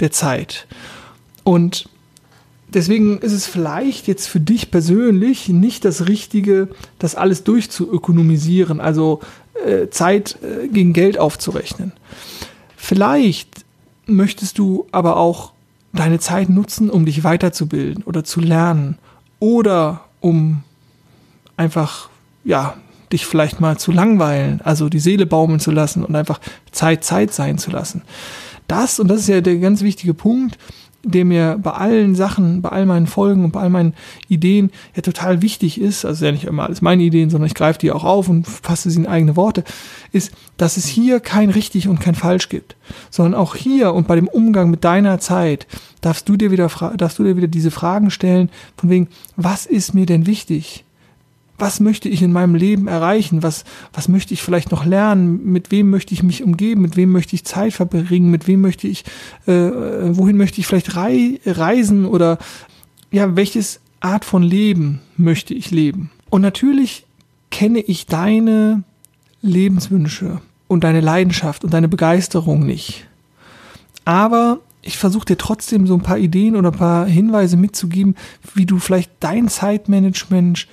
der 0.00 0.10
Zeit. 0.10 0.66
Und 1.44 1.88
Deswegen 2.66 3.18
ist 3.18 3.32
es 3.32 3.46
vielleicht 3.46 4.08
jetzt 4.08 4.26
für 4.26 4.40
dich 4.40 4.72
persönlich 4.72 5.48
nicht 5.48 5.84
das 5.84 6.08
Richtige, 6.08 6.68
das 6.98 7.14
alles 7.14 7.44
durchzuökonomisieren, 7.44 8.80
also 8.80 9.20
äh, 9.64 9.90
Zeit 9.90 10.38
äh, 10.42 10.66
gegen 10.66 10.92
Geld 10.92 11.16
aufzurechnen. 11.16 11.92
Vielleicht 12.76 13.64
möchtest 14.06 14.58
du 14.58 14.88
aber 14.90 15.18
auch 15.18 15.52
deine 15.92 16.18
Zeit 16.18 16.48
nutzen, 16.50 16.90
um 16.90 17.04
dich 17.06 17.22
weiterzubilden 17.22 18.02
oder 18.02 18.24
zu 18.24 18.40
lernen 18.40 18.98
oder 19.38 20.06
um 20.20 20.64
einfach 21.56 22.08
ja, 22.44 22.74
dich 23.12 23.24
vielleicht 23.24 23.60
mal 23.60 23.78
zu 23.78 23.92
langweilen, 23.92 24.60
also 24.62 24.88
die 24.88 24.98
Seele 24.98 25.26
baumeln 25.26 25.60
zu 25.60 25.70
lassen 25.70 26.04
und 26.04 26.16
einfach 26.16 26.40
Zeit 26.72 27.04
Zeit 27.04 27.32
sein 27.32 27.58
zu 27.58 27.70
lassen. 27.70 28.02
Das, 28.66 29.00
und 29.00 29.08
das 29.08 29.20
ist 29.20 29.28
ja 29.28 29.40
der 29.40 29.56
ganz 29.56 29.82
wichtige 29.82 30.14
Punkt, 30.14 30.58
der 31.04 31.24
mir 31.24 31.58
bei 31.62 31.72
allen 31.72 32.14
Sachen, 32.14 32.62
bei 32.62 32.70
all 32.70 32.86
meinen 32.86 33.06
Folgen 33.06 33.44
und 33.44 33.52
bei 33.52 33.60
all 33.60 33.70
meinen 33.70 33.94
Ideen 34.28 34.70
ja 34.96 35.02
total 35.02 35.42
wichtig 35.42 35.80
ist, 35.80 36.04
also 36.04 36.24
ja 36.24 36.32
nicht 36.32 36.44
immer 36.44 36.64
alles 36.64 36.82
meine 36.82 37.02
Ideen, 37.02 37.30
sondern 37.30 37.46
ich 37.46 37.54
greife 37.54 37.78
die 37.78 37.92
auch 37.92 38.04
auf 38.04 38.28
und 38.28 38.46
fasse 38.46 38.90
sie 38.90 39.00
in 39.00 39.06
eigene 39.06 39.36
Worte, 39.36 39.64
ist, 40.12 40.32
dass 40.56 40.76
es 40.76 40.86
hier 40.86 41.20
kein 41.20 41.50
richtig 41.50 41.88
und 41.88 42.00
kein 42.00 42.14
falsch 42.14 42.48
gibt, 42.48 42.76
sondern 43.10 43.38
auch 43.38 43.54
hier 43.54 43.92
und 43.92 44.06
bei 44.06 44.16
dem 44.16 44.28
Umgang 44.28 44.70
mit 44.70 44.84
deiner 44.84 45.20
Zeit 45.20 45.66
darfst 46.00 46.28
du 46.28 46.36
dir 46.36 46.50
wieder, 46.50 46.70
darfst 46.96 47.18
du 47.18 47.24
dir 47.24 47.36
wieder 47.36 47.48
diese 47.48 47.70
Fragen 47.70 48.10
stellen, 48.10 48.50
von 48.76 48.90
wegen, 48.90 49.08
was 49.36 49.66
ist 49.66 49.94
mir 49.94 50.06
denn 50.06 50.26
wichtig? 50.26 50.83
Was 51.58 51.80
möchte 51.80 52.08
ich 52.08 52.22
in 52.22 52.32
meinem 52.32 52.54
Leben 52.54 52.88
erreichen? 52.88 53.42
Was, 53.42 53.64
was 53.92 54.08
möchte 54.08 54.34
ich 54.34 54.42
vielleicht 54.42 54.72
noch 54.72 54.84
lernen? 54.84 55.52
Mit 55.52 55.70
wem 55.70 55.90
möchte 55.90 56.12
ich 56.12 56.22
mich 56.22 56.42
umgeben? 56.42 56.82
Mit 56.82 56.96
wem 56.96 57.12
möchte 57.12 57.36
ich 57.36 57.44
Zeit 57.44 57.72
verbringen? 57.72 58.30
Mit 58.30 58.48
wem 58.48 58.60
möchte 58.60 58.88
ich, 58.88 59.04
äh, 59.46 59.52
wohin 59.52 60.36
möchte 60.36 60.60
ich 60.60 60.66
vielleicht 60.66 60.96
rei 60.96 61.38
reisen? 61.46 62.06
Oder 62.06 62.38
ja, 63.12 63.36
welches 63.36 63.80
Art 64.00 64.24
von 64.24 64.42
Leben 64.42 65.00
möchte 65.16 65.54
ich 65.54 65.70
leben? 65.70 66.10
Und 66.30 66.42
natürlich 66.42 67.06
kenne 67.50 67.80
ich 67.80 68.06
deine 68.06 68.82
Lebenswünsche 69.42 70.40
und 70.66 70.82
deine 70.82 71.00
Leidenschaft 71.00 71.62
und 71.62 71.72
deine 71.72 71.88
Begeisterung 71.88 72.66
nicht. 72.66 73.06
Aber 74.04 74.58
ich 74.82 74.98
versuche 74.98 75.26
dir 75.26 75.38
trotzdem 75.38 75.86
so 75.86 75.94
ein 75.94 76.02
paar 76.02 76.18
Ideen 76.18 76.56
oder 76.56 76.70
ein 76.70 76.78
paar 76.78 77.06
Hinweise 77.06 77.56
mitzugeben, 77.56 78.16
wie 78.54 78.66
du 78.66 78.78
vielleicht 78.78 79.12
dein 79.20 79.48
Zeitmanagement 79.48 80.66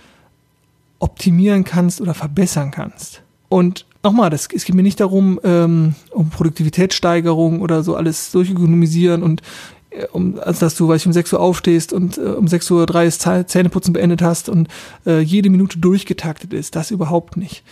optimieren 1.01 1.63
kannst 1.63 1.99
oder 1.99 2.13
verbessern 2.13 2.71
kannst. 2.71 3.21
Und 3.49 3.85
nochmal, 4.03 4.29
das, 4.29 4.47
es 4.53 4.65
geht 4.65 4.75
mir 4.75 4.83
nicht 4.83 4.99
darum, 4.99 5.39
ähm, 5.43 5.95
um 6.11 6.29
Produktivitätssteigerung 6.29 7.61
oder 7.61 7.83
so 7.83 7.95
alles 7.95 8.31
durchökonomisieren 8.31 9.23
und 9.23 9.41
äh, 9.89 10.05
um, 10.11 10.39
also 10.39 10.61
dass 10.61 10.75
du, 10.75 10.87
weil 10.87 10.97
ich 10.97 11.05
um 11.05 11.13
6 11.13 11.33
Uhr 11.33 11.39
aufstehst 11.39 11.91
und 11.91 12.17
äh, 12.17 12.21
um 12.21 12.45
6.03 12.45 12.71
Uhr 12.73 12.85
das 12.85 13.47
Zähneputzen 13.47 13.93
beendet 13.93 14.21
hast 14.21 14.47
und 14.47 14.67
äh, 15.05 15.19
jede 15.19 15.49
Minute 15.49 15.79
durchgetaktet 15.79 16.53
ist. 16.53 16.75
Das 16.75 16.91
überhaupt 16.91 17.35
nicht. 17.35 17.63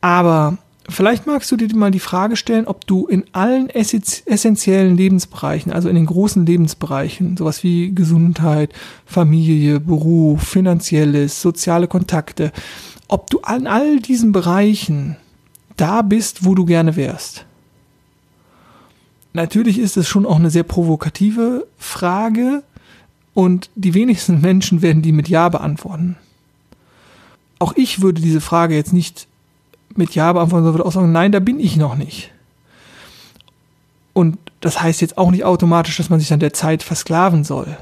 Aber 0.00 0.58
Vielleicht 0.88 1.26
magst 1.26 1.50
du 1.50 1.56
dir 1.56 1.74
mal 1.74 1.90
die 1.90 1.98
Frage 1.98 2.36
stellen, 2.36 2.66
ob 2.66 2.86
du 2.86 3.06
in 3.06 3.24
allen 3.32 3.68
essentiellen 3.70 4.96
Lebensbereichen, 4.96 5.72
also 5.72 5.88
in 5.88 5.96
den 5.96 6.06
großen 6.06 6.46
Lebensbereichen, 6.46 7.36
sowas 7.36 7.64
wie 7.64 7.92
Gesundheit, 7.92 8.72
Familie, 9.04 9.80
Beruf, 9.80 10.42
finanzielles, 10.42 11.42
soziale 11.42 11.88
Kontakte, 11.88 12.52
ob 13.08 13.30
du 13.30 13.40
an 13.40 13.66
all 13.66 13.98
diesen 13.98 14.30
Bereichen 14.30 15.16
da 15.76 16.02
bist, 16.02 16.44
wo 16.44 16.54
du 16.54 16.64
gerne 16.64 16.94
wärst. 16.94 17.44
Natürlich 19.32 19.78
ist 19.78 19.96
es 19.96 20.08
schon 20.08 20.24
auch 20.24 20.36
eine 20.36 20.50
sehr 20.50 20.62
provokative 20.62 21.66
Frage 21.78 22.62
und 23.34 23.70
die 23.74 23.92
wenigsten 23.94 24.40
Menschen 24.40 24.82
werden 24.82 25.02
die 25.02 25.12
mit 25.12 25.28
Ja 25.28 25.48
beantworten. 25.48 26.16
Auch 27.58 27.74
ich 27.76 28.02
würde 28.02 28.22
diese 28.22 28.40
Frage 28.40 28.74
jetzt 28.76 28.92
nicht 28.92 29.26
mit 29.94 30.14
Ja 30.14 30.32
beantworten, 30.32 30.64
sondern 30.64 30.74
würde 30.74 30.86
auch 30.86 30.92
sagen, 30.92 31.12
nein, 31.12 31.32
da 31.32 31.40
bin 31.40 31.60
ich 31.60 31.76
noch 31.76 31.96
nicht. 31.96 32.32
Und 34.12 34.38
das 34.60 34.82
heißt 34.82 35.00
jetzt 35.00 35.18
auch 35.18 35.30
nicht 35.30 35.44
automatisch, 35.44 35.96
dass 35.98 36.10
man 36.10 36.20
sich 36.20 36.32
an 36.32 36.40
der 36.40 36.52
Zeit 36.52 36.82
versklaven 36.82 37.44
soll. 37.44 37.76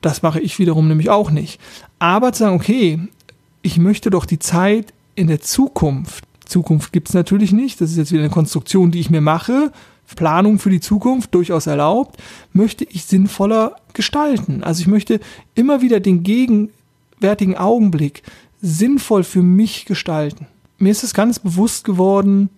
Das 0.00 0.22
mache 0.22 0.40
ich 0.40 0.58
wiederum 0.58 0.88
nämlich 0.88 1.08
auch 1.08 1.30
nicht. 1.30 1.60
Aber 1.98 2.32
zu 2.32 2.40
sagen, 2.40 2.56
okay, 2.56 2.98
ich 3.62 3.78
möchte 3.78 4.10
doch 4.10 4.26
die 4.26 4.38
Zeit 4.38 4.92
in 5.14 5.28
der 5.28 5.40
Zukunft. 5.40 6.24
Zukunft 6.44 6.92
gibt 6.92 7.08
es 7.08 7.14
natürlich 7.14 7.52
nicht. 7.52 7.80
Das 7.80 7.90
ist 7.90 7.96
jetzt 7.96 8.12
wieder 8.12 8.22
eine 8.22 8.30
Konstruktion, 8.30 8.90
die 8.90 9.00
ich 9.00 9.08
mir 9.08 9.20
mache. 9.20 9.72
Planung 10.16 10.58
für 10.58 10.70
die 10.70 10.80
Zukunft 10.80 11.34
durchaus 11.34 11.66
erlaubt, 11.66 12.22
möchte 12.52 12.84
ich 12.84 13.04
sinnvoller 13.04 13.76
gestalten. 13.94 14.62
Also 14.62 14.80
ich 14.80 14.86
möchte 14.86 15.18
immer 15.54 15.80
wieder 15.80 15.98
den 15.98 16.22
gegenwärtigen 16.22 17.56
Augenblick 17.56 18.22
sinnvoll 18.60 19.24
für 19.24 19.42
mich 19.42 19.86
gestalten 19.86 20.46
mir 20.78 20.90
ist 20.90 21.04
es 21.04 21.14
ganz 21.14 21.38
bewusst 21.38 21.84
geworden, 21.84 22.50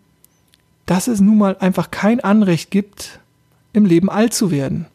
dass 0.86 1.08
es 1.08 1.20
nun 1.20 1.38
mal 1.38 1.56
einfach 1.58 1.90
kein 1.90 2.20
Anrecht 2.20 2.70
gibt, 2.70 3.20
im 3.72 3.84
Leben 3.84 4.08
alt 4.08 4.32
zu 4.32 4.50
werden. 4.50 4.86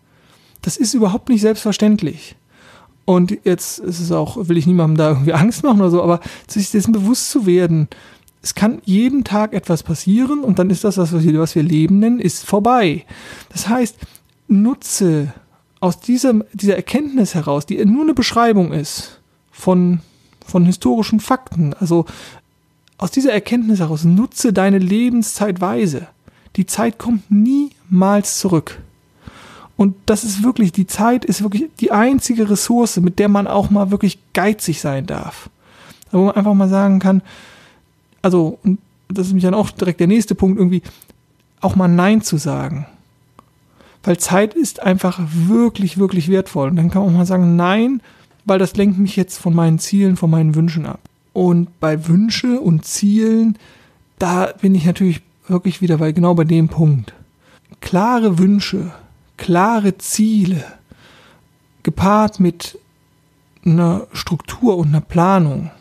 Das 0.62 0.78
ist 0.78 0.94
überhaupt 0.94 1.30
nicht 1.30 1.42
selbstverständlich. 1.42 2.36
Und 3.06 3.38
jetzt 3.44 3.80
ist 3.80 4.00
es 4.00 4.12
auch, 4.12 4.48
will 4.48 4.58
ich 4.58 4.68
niemandem 4.68 4.98
da 4.98 5.10
irgendwie 5.10 5.34
Angst 5.34 5.64
machen 5.64 5.82
oder 5.82 5.92
so, 5.92 6.02
aber 6.02 6.20
sich 6.48 6.72
dessen 6.72 6.94
bewusst 6.94 7.30
zu 7.30 7.46
werden, 7.46 7.88
es 8.44 8.56
kann 8.56 8.82
jeden 8.86 9.24
Tag 9.24 9.54
etwas 9.54 9.84
passieren 9.84 10.44
und 10.44 10.58
dann 10.58 10.72
ist 10.72 10.84
das, 10.84 10.98
was 10.98 11.14
wir, 11.14 11.40
was 11.40 11.54
wir 11.54 11.62
Leben 11.62 12.00
nennen, 12.00 12.20
ist 12.20 12.46
vorbei. 12.46 13.06
Das 13.50 13.68
heißt, 13.68 13.98
nutze 14.48 15.34
aus 15.80 16.00
dieser, 16.00 16.34
dieser 16.54 16.76
Erkenntnis 16.76 17.36
heraus, 17.36 17.66
die 17.66 17.84
nur 17.86 18.04
eine 18.04 18.14
Beschreibung 18.14 18.72
ist 18.72 19.20
von, 19.52 20.00
von 20.46 20.66
historischen 20.66 21.20
Fakten, 21.20 21.76
also 21.76 22.06
aus 23.02 23.10
dieser 23.10 23.34
Erkenntnis 23.34 23.80
heraus 23.80 24.06
nutze 24.06 24.54
deine 24.54 24.78
Lebenszeit 24.78 25.60
weise. 25.60 26.08
Die 26.56 26.68
Zeit 26.68 27.00
kommt 27.00 27.24
niemals 27.32 28.38
zurück. 28.38 28.80
Und 29.76 29.96
das 30.06 30.24
ist 30.24 30.44
wirklich, 30.44 30.72
die 30.72 30.86
Zeit 30.86 31.26
ist 31.26 31.42
wirklich 31.42 31.66
die 31.80 31.92
einzige 31.92 32.48
Ressource, 32.48 32.98
mit 32.98 33.18
der 33.18 33.28
man 33.28 33.48
auch 33.48 33.72
mal 33.72 33.90
wirklich 33.90 34.20
geizig 34.34 34.82
sein 34.82 35.08
darf. 35.08 35.50
Wo 36.12 36.26
man 36.26 36.36
einfach 36.36 36.54
mal 36.54 36.70
sagen 36.70 37.00
kann, 37.00 37.24
also, 38.22 38.60
und 38.64 38.78
das 39.08 39.28
ist 39.28 39.34
mich 39.34 39.44
dann 39.44 39.56
auch 39.56 39.72
direkt 39.72 40.00
der 40.00 40.06
nächste 40.06 40.36
Punkt, 40.36 40.60
irgendwie 40.60 40.84
auch 41.60 41.76
mal 41.76 41.88
Nein 41.88 42.22
zu 42.22 42.38
sagen. 42.38 42.86
Weil 44.04 44.18
Zeit 44.18 44.54
ist 44.54 44.84
einfach 44.84 45.20
wirklich, 45.28 45.98
wirklich 45.98 46.30
wertvoll. 46.30 46.70
Und 46.70 46.76
dann 46.76 46.92
kann 46.92 47.02
man 47.02 47.12
auch 47.12 47.18
mal 47.18 47.26
sagen, 47.26 47.56
nein, 47.56 48.02
weil 48.46 48.60
das 48.60 48.76
lenkt 48.76 49.00
mich 49.00 49.16
jetzt 49.16 49.40
von 49.40 49.56
meinen 49.56 49.80
Zielen, 49.80 50.18
von 50.18 50.30
meinen 50.30 50.54
Wünschen 50.54 50.86
ab. 50.86 51.00
Und 51.34 51.80
bei 51.80 52.08
Wünsche 52.08 52.60
und 52.60 52.86
Zielen, 52.86 53.58
da 54.20 54.54
bin 54.60 54.76
ich 54.76 54.86
natürlich 54.86 55.22
wirklich 55.48 55.82
wieder 55.82 55.98
bei 55.98 56.12
genau 56.12 56.34
bei 56.34 56.44
dem 56.44 56.68
Punkt. 56.68 57.14
Klare 57.80 58.38
Wünsche, 58.38 58.92
klare 59.38 59.98
Ziele, 59.98 60.64
gepaart 61.84 62.40
mit 62.40 62.78
einer 63.66 64.08
Struktur 64.14 64.78
und 64.78 64.90
einer 64.90 65.02
Planung. 65.02 65.72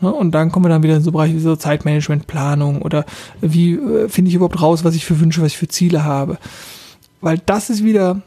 Ne, 0.00 0.12
und 0.12 0.32
dann 0.32 0.50
kommen 0.50 0.64
wir 0.64 0.70
dann 0.70 0.82
wieder 0.82 0.96
in 0.96 1.02
so 1.02 1.12
Bereiche 1.12 1.34
wie 1.34 1.40
so 1.40 1.54
Zeitmanagementplanung 1.54 2.82
oder 2.82 3.04
wie 3.40 3.74
äh, 3.74 4.08
finde 4.08 4.28
ich 4.28 4.34
überhaupt 4.34 4.60
raus, 4.60 4.84
was 4.84 4.96
ich 4.96 5.04
für 5.04 5.20
Wünsche, 5.20 5.42
was 5.42 5.52
ich 5.52 5.58
für 5.58 5.68
Ziele 5.68 6.04
habe. 6.04 6.38
Weil 7.20 7.38
das 7.38 7.70
ist 7.70 7.84
wieder 7.84 8.22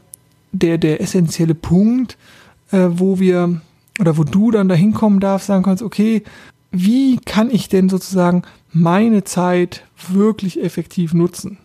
der, 0.52 0.78
der 0.78 1.00
essentielle 1.00 1.54
Punkt, 1.54 2.16
äh, 2.70 2.86
wo 2.88 3.20
wir 3.20 3.60
oder 4.00 4.16
wo 4.16 4.24
du 4.24 4.50
dann 4.50 4.68
dahin 4.68 4.92
kommen 4.92 5.20
darfst, 5.20 5.46
sagen 5.46 5.62
kannst, 5.62 5.82
okay, 5.82 6.22
wie 6.70 7.18
kann 7.18 7.50
ich 7.50 7.68
denn 7.68 7.88
sozusagen 7.88 8.42
meine 8.72 9.24
Zeit 9.24 9.84
wirklich 10.08 10.62
effektiv 10.62 11.14
nutzen? 11.14 11.58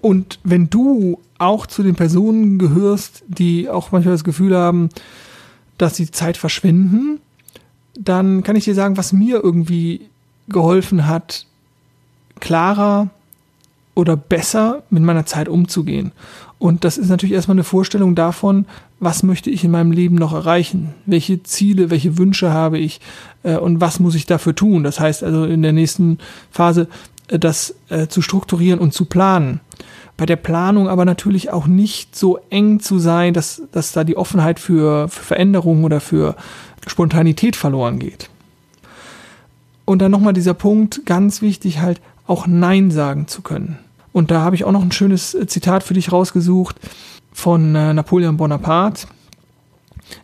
Und 0.00 0.38
wenn 0.44 0.70
du 0.70 1.20
auch 1.38 1.66
zu 1.66 1.82
den 1.82 1.94
Personen 1.94 2.58
gehörst, 2.58 3.24
die 3.28 3.68
auch 3.68 3.92
manchmal 3.92 4.14
das 4.14 4.24
Gefühl 4.24 4.56
haben, 4.56 4.88
dass 5.78 5.96
sie 5.96 6.10
Zeit 6.10 6.36
verschwenden, 6.36 7.20
dann 7.98 8.42
kann 8.42 8.56
ich 8.56 8.64
dir 8.64 8.74
sagen, 8.74 8.96
was 8.96 9.12
mir 9.12 9.42
irgendwie 9.42 10.02
geholfen 10.48 11.06
hat, 11.06 11.46
klarer 12.40 13.10
oder 13.94 14.16
besser 14.16 14.82
mit 14.90 15.02
meiner 15.02 15.26
Zeit 15.26 15.48
umzugehen. 15.48 16.12
Und 16.58 16.84
das 16.84 16.96
ist 16.96 17.10
natürlich 17.10 17.34
erstmal 17.34 17.56
eine 17.56 17.64
Vorstellung 17.64 18.14
davon, 18.14 18.64
was 18.98 19.22
möchte 19.22 19.50
ich 19.50 19.62
in 19.62 19.70
meinem 19.70 19.92
Leben 19.92 20.16
noch 20.16 20.32
erreichen? 20.32 20.94
Welche 21.04 21.42
Ziele, 21.42 21.90
welche 21.90 22.16
Wünsche 22.16 22.50
habe 22.50 22.78
ich 22.78 23.00
äh, 23.42 23.56
und 23.56 23.80
was 23.80 24.00
muss 24.00 24.14
ich 24.14 24.24
dafür 24.24 24.54
tun? 24.54 24.82
Das 24.82 24.98
heißt 24.98 25.22
also 25.22 25.44
in 25.44 25.62
der 25.62 25.72
nächsten 25.72 26.18
Phase 26.50 26.88
äh, 27.28 27.38
das 27.38 27.74
äh, 27.90 28.06
zu 28.06 28.22
strukturieren 28.22 28.80
und 28.80 28.94
zu 28.94 29.04
planen. 29.04 29.60
Bei 30.16 30.24
der 30.24 30.36
Planung 30.36 30.88
aber 30.88 31.04
natürlich 31.04 31.50
auch 31.50 31.66
nicht 31.66 32.16
so 32.16 32.38
eng 32.48 32.80
zu 32.80 32.98
sein, 32.98 33.34
dass, 33.34 33.62
dass 33.72 33.92
da 33.92 34.02
die 34.02 34.16
Offenheit 34.16 34.58
für, 34.58 35.08
für 35.08 35.22
Veränderungen 35.22 35.84
oder 35.84 36.00
für 36.00 36.36
Spontanität 36.86 37.54
verloren 37.54 37.98
geht. 37.98 38.30
Und 39.84 40.00
dann 40.00 40.10
nochmal 40.10 40.32
dieser 40.32 40.54
Punkt, 40.54 41.04
ganz 41.04 41.42
wichtig 41.42 41.80
halt, 41.80 42.00
auch 42.26 42.46
Nein 42.46 42.90
sagen 42.90 43.28
zu 43.28 43.42
können. 43.42 43.78
Und 44.16 44.30
da 44.30 44.40
habe 44.40 44.56
ich 44.56 44.64
auch 44.64 44.72
noch 44.72 44.80
ein 44.80 44.92
schönes 44.92 45.34
äh, 45.34 45.46
Zitat 45.46 45.82
für 45.82 45.92
dich 45.92 46.10
rausgesucht 46.10 46.76
von 47.34 47.74
äh, 47.74 47.92
Napoleon 47.92 48.38
Bonaparte. 48.38 49.08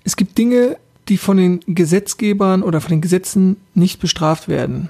Es 0.03 0.17
gibt 0.17 0.39
Dinge, 0.39 0.79
die 1.11 1.19
von 1.19 1.37
den 1.37 1.61
Gesetzgebern 1.67 2.63
oder 2.63 2.81
von 2.81 2.89
den 2.89 3.03
Gesetzen 3.03 3.59
nicht 3.75 4.01
bestraft 4.01 4.49
werden 4.49 4.89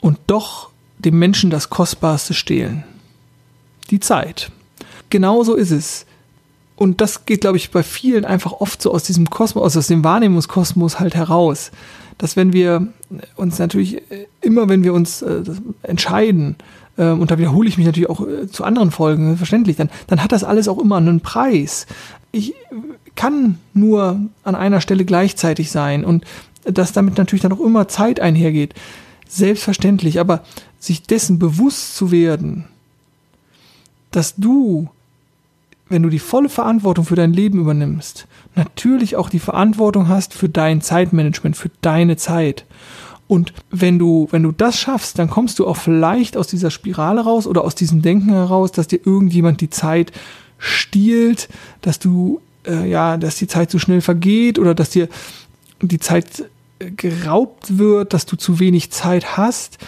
und 0.00 0.18
doch 0.28 0.70
dem 0.98 1.18
Menschen 1.18 1.50
das 1.50 1.68
Kostbarste 1.68 2.32
stehlen. 2.32 2.84
Die 3.90 3.98
Zeit. 3.98 4.52
Genauso 5.10 5.56
ist 5.56 5.72
es. 5.72 6.06
und 6.76 7.00
das 7.00 7.26
geht, 7.26 7.40
glaube 7.40 7.56
ich, 7.56 7.72
bei 7.72 7.82
vielen 7.82 8.24
einfach 8.24 8.52
oft 8.52 8.80
so 8.80 8.92
aus 8.92 9.02
diesem 9.02 9.30
Kosmos, 9.30 9.76
aus 9.76 9.88
dem 9.88 10.04
Wahrnehmungskosmos 10.04 11.00
halt 11.00 11.16
heraus. 11.16 11.72
Dass 12.18 12.36
wenn 12.36 12.52
wir 12.52 12.86
uns 13.34 13.58
natürlich 13.58 13.96
äh, 14.12 14.26
immer, 14.42 14.68
wenn 14.68 14.84
wir 14.84 14.94
uns 14.94 15.24
entscheiden, 15.82 16.54
äh, 16.96 17.10
und 17.10 17.30
da 17.30 17.38
wiederhole 17.38 17.68
ich 17.68 17.76
mich 17.76 17.86
natürlich 17.86 18.10
auch 18.10 18.26
äh, 18.26 18.48
zu 18.48 18.64
anderen 18.64 18.90
Folgen, 18.90 19.36
verständlich, 19.36 19.76
dann, 19.76 19.90
dann 20.06 20.22
hat 20.22 20.32
das 20.32 20.44
alles 20.44 20.68
auch 20.68 20.78
immer 20.78 20.96
einen 20.96 21.20
Preis. 21.20 21.86
Ich 22.32 22.54
kann 23.14 23.58
nur 23.74 24.20
an 24.44 24.54
einer 24.54 24.80
Stelle 24.80 25.04
gleichzeitig 25.04 25.70
sein 25.70 26.04
und 26.04 26.24
dass 26.64 26.92
damit 26.92 27.16
natürlich 27.16 27.42
dann 27.42 27.52
auch 27.52 27.60
immer 27.60 27.88
Zeit 27.88 28.20
einhergeht. 28.20 28.74
Selbstverständlich, 29.28 30.20
aber 30.20 30.42
sich 30.78 31.02
dessen 31.02 31.38
bewusst 31.38 31.96
zu 31.96 32.10
werden, 32.10 32.64
dass 34.10 34.36
du 34.36 34.88
wenn 35.88 36.02
du 36.02 36.08
die 36.08 36.18
volle 36.18 36.48
Verantwortung 36.48 37.04
für 37.04 37.14
dein 37.14 37.32
Leben 37.32 37.60
übernimmst, 37.60 38.26
natürlich 38.54 39.16
auch 39.16 39.30
die 39.30 39.38
Verantwortung 39.38 40.08
hast 40.08 40.34
für 40.34 40.48
dein 40.48 40.80
Zeitmanagement, 40.80 41.56
für 41.56 41.70
deine 41.80 42.16
Zeit. 42.16 42.64
Und 43.28 43.52
wenn 43.70 43.98
du, 43.98 44.28
wenn 44.30 44.42
du 44.42 44.52
das 44.52 44.78
schaffst, 44.78 45.18
dann 45.18 45.28
kommst 45.28 45.58
du 45.58 45.66
auch 45.66 45.76
vielleicht 45.76 46.36
aus 46.36 46.46
dieser 46.46 46.70
Spirale 46.70 47.22
raus 47.22 47.46
oder 47.46 47.64
aus 47.64 47.74
diesem 47.74 48.02
Denken 48.02 48.30
heraus, 48.30 48.72
dass 48.72 48.86
dir 48.86 49.00
irgendjemand 49.04 49.60
die 49.60 49.70
Zeit 49.70 50.12
stiehlt, 50.58 51.48
dass 51.82 51.98
du, 51.98 52.40
äh, 52.66 52.88
ja, 52.88 53.16
dass 53.16 53.36
die 53.36 53.48
Zeit 53.48 53.70
zu 53.70 53.78
schnell 53.78 54.00
vergeht 54.00 54.58
oder 54.58 54.74
dass 54.74 54.90
dir 54.90 55.08
die 55.82 55.98
Zeit 55.98 56.44
äh, 56.78 56.90
geraubt 56.92 57.78
wird, 57.78 58.14
dass 58.14 58.26
du 58.26 58.36
zu 58.36 58.60
wenig 58.60 58.92
Zeit 58.92 59.36
hast. 59.36 59.78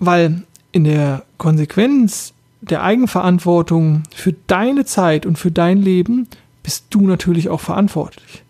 Weil 0.00 0.42
in 0.72 0.84
der 0.84 1.24
Konsequenz 1.38 2.32
der 2.60 2.82
Eigenverantwortung 2.82 4.02
für 4.14 4.34
deine 4.48 4.84
Zeit 4.84 5.24
und 5.24 5.38
für 5.38 5.52
dein 5.52 5.80
Leben 5.80 6.26
bist 6.62 6.86
du 6.90 7.06
natürlich 7.06 7.48
auch 7.48 7.60
verantwortlich. 7.60 8.42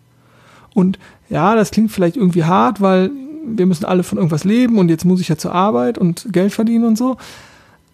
Und 0.73 0.97
ja, 1.29 1.55
das 1.55 1.71
klingt 1.71 1.91
vielleicht 1.91 2.17
irgendwie 2.17 2.43
hart, 2.43 2.81
weil 2.81 3.11
wir 3.45 3.65
müssen 3.65 3.85
alle 3.85 4.03
von 4.03 4.17
irgendwas 4.17 4.43
leben 4.43 4.77
und 4.77 4.89
jetzt 4.89 5.05
muss 5.05 5.21
ich 5.21 5.27
ja 5.29 5.37
zur 5.37 5.53
Arbeit 5.53 5.97
und 5.97 6.27
Geld 6.31 6.53
verdienen 6.53 6.85
und 6.85 6.97
so. 6.97 7.17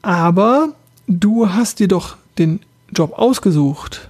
Aber 0.01 0.69
du 1.07 1.49
hast 1.49 1.79
dir 1.79 1.87
doch 1.87 2.17
den 2.37 2.59
Job 2.91 3.13
ausgesucht. 3.17 4.09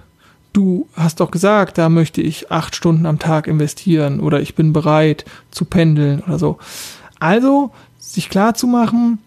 Du 0.52 0.88
hast 0.94 1.20
doch 1.20 1.30
gesagt, 1.30 1.78
da 1.78 1.88
möchte 1.88 2.20
ich 2.20 2.50
acht 2.50 2.76
Stunden 2.76 3.06
am 3.06 3.18
Tag 3.18 3.46
investieren 3.46 4.20
oder 4.20 4.40
ich 4.40 4.54
bin 4.54 4.72
bereit 4.72 5.24
zu 5.50 5.64
pendeln 5.64 6.20
oder 6.20 6.38
so. 6.38 6.58
Also, 7.18 7.70
sich 7.98 8.28
klar 8.28 8.54
zu 8.54 8.66
machen, 8.66 9.18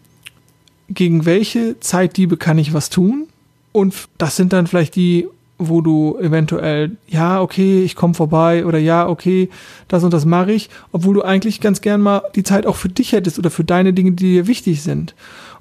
gegen 0.90 1.26
welche 1.26 1.80
Zeitdiebe 1.80 2.38
kann 2.38 2.58
ich 2.58 2.74
was 2.74 2.90
tun? 2.90 3.28
Und 3.72 3.96
das 4.18 4.36
sind 4.36 4.54
dann 4.54 4.68
vielleicht 4.68 4.96
die, 4.96 5.28
wo 5.58 5.82
du 5.82 6.18
eventuell, 6.20 6.98
ja, 7.08 7.42
okay, 7.42 7.84
ich 7.84 7.96
komme 7.96 8.14
vorbei 8.14 8.66
oder 8.66 8.78
ja, 8.78 9.08
okay, 9.08 9.50
das 9.88 10.04
und 10.04 10.14
das 10.14 10.26
mache 10.26 10.52
ich, 10.52 10.70
obwohl 10.92 11.14
du 11.14 11.22
eigentlich 11.22 11.62
ganz 11.62 11.82
gern 11.82 12.02
mal 12.02 12.24
die 12.36 12.44
Zeit 12.44 12.66
auch 12.66 12.76
für 12.76 12.90
dich 12.90 13.14
hättest 13.14 13.40
oder 13.40 13.50
für 13.50 13.64
deine 13.64 13.94
Dinge, 13.94 14.12
die 14.12 14.34
dir 14.34 14.48
wichtig 14.48 14.84
sind. 14.84 15.16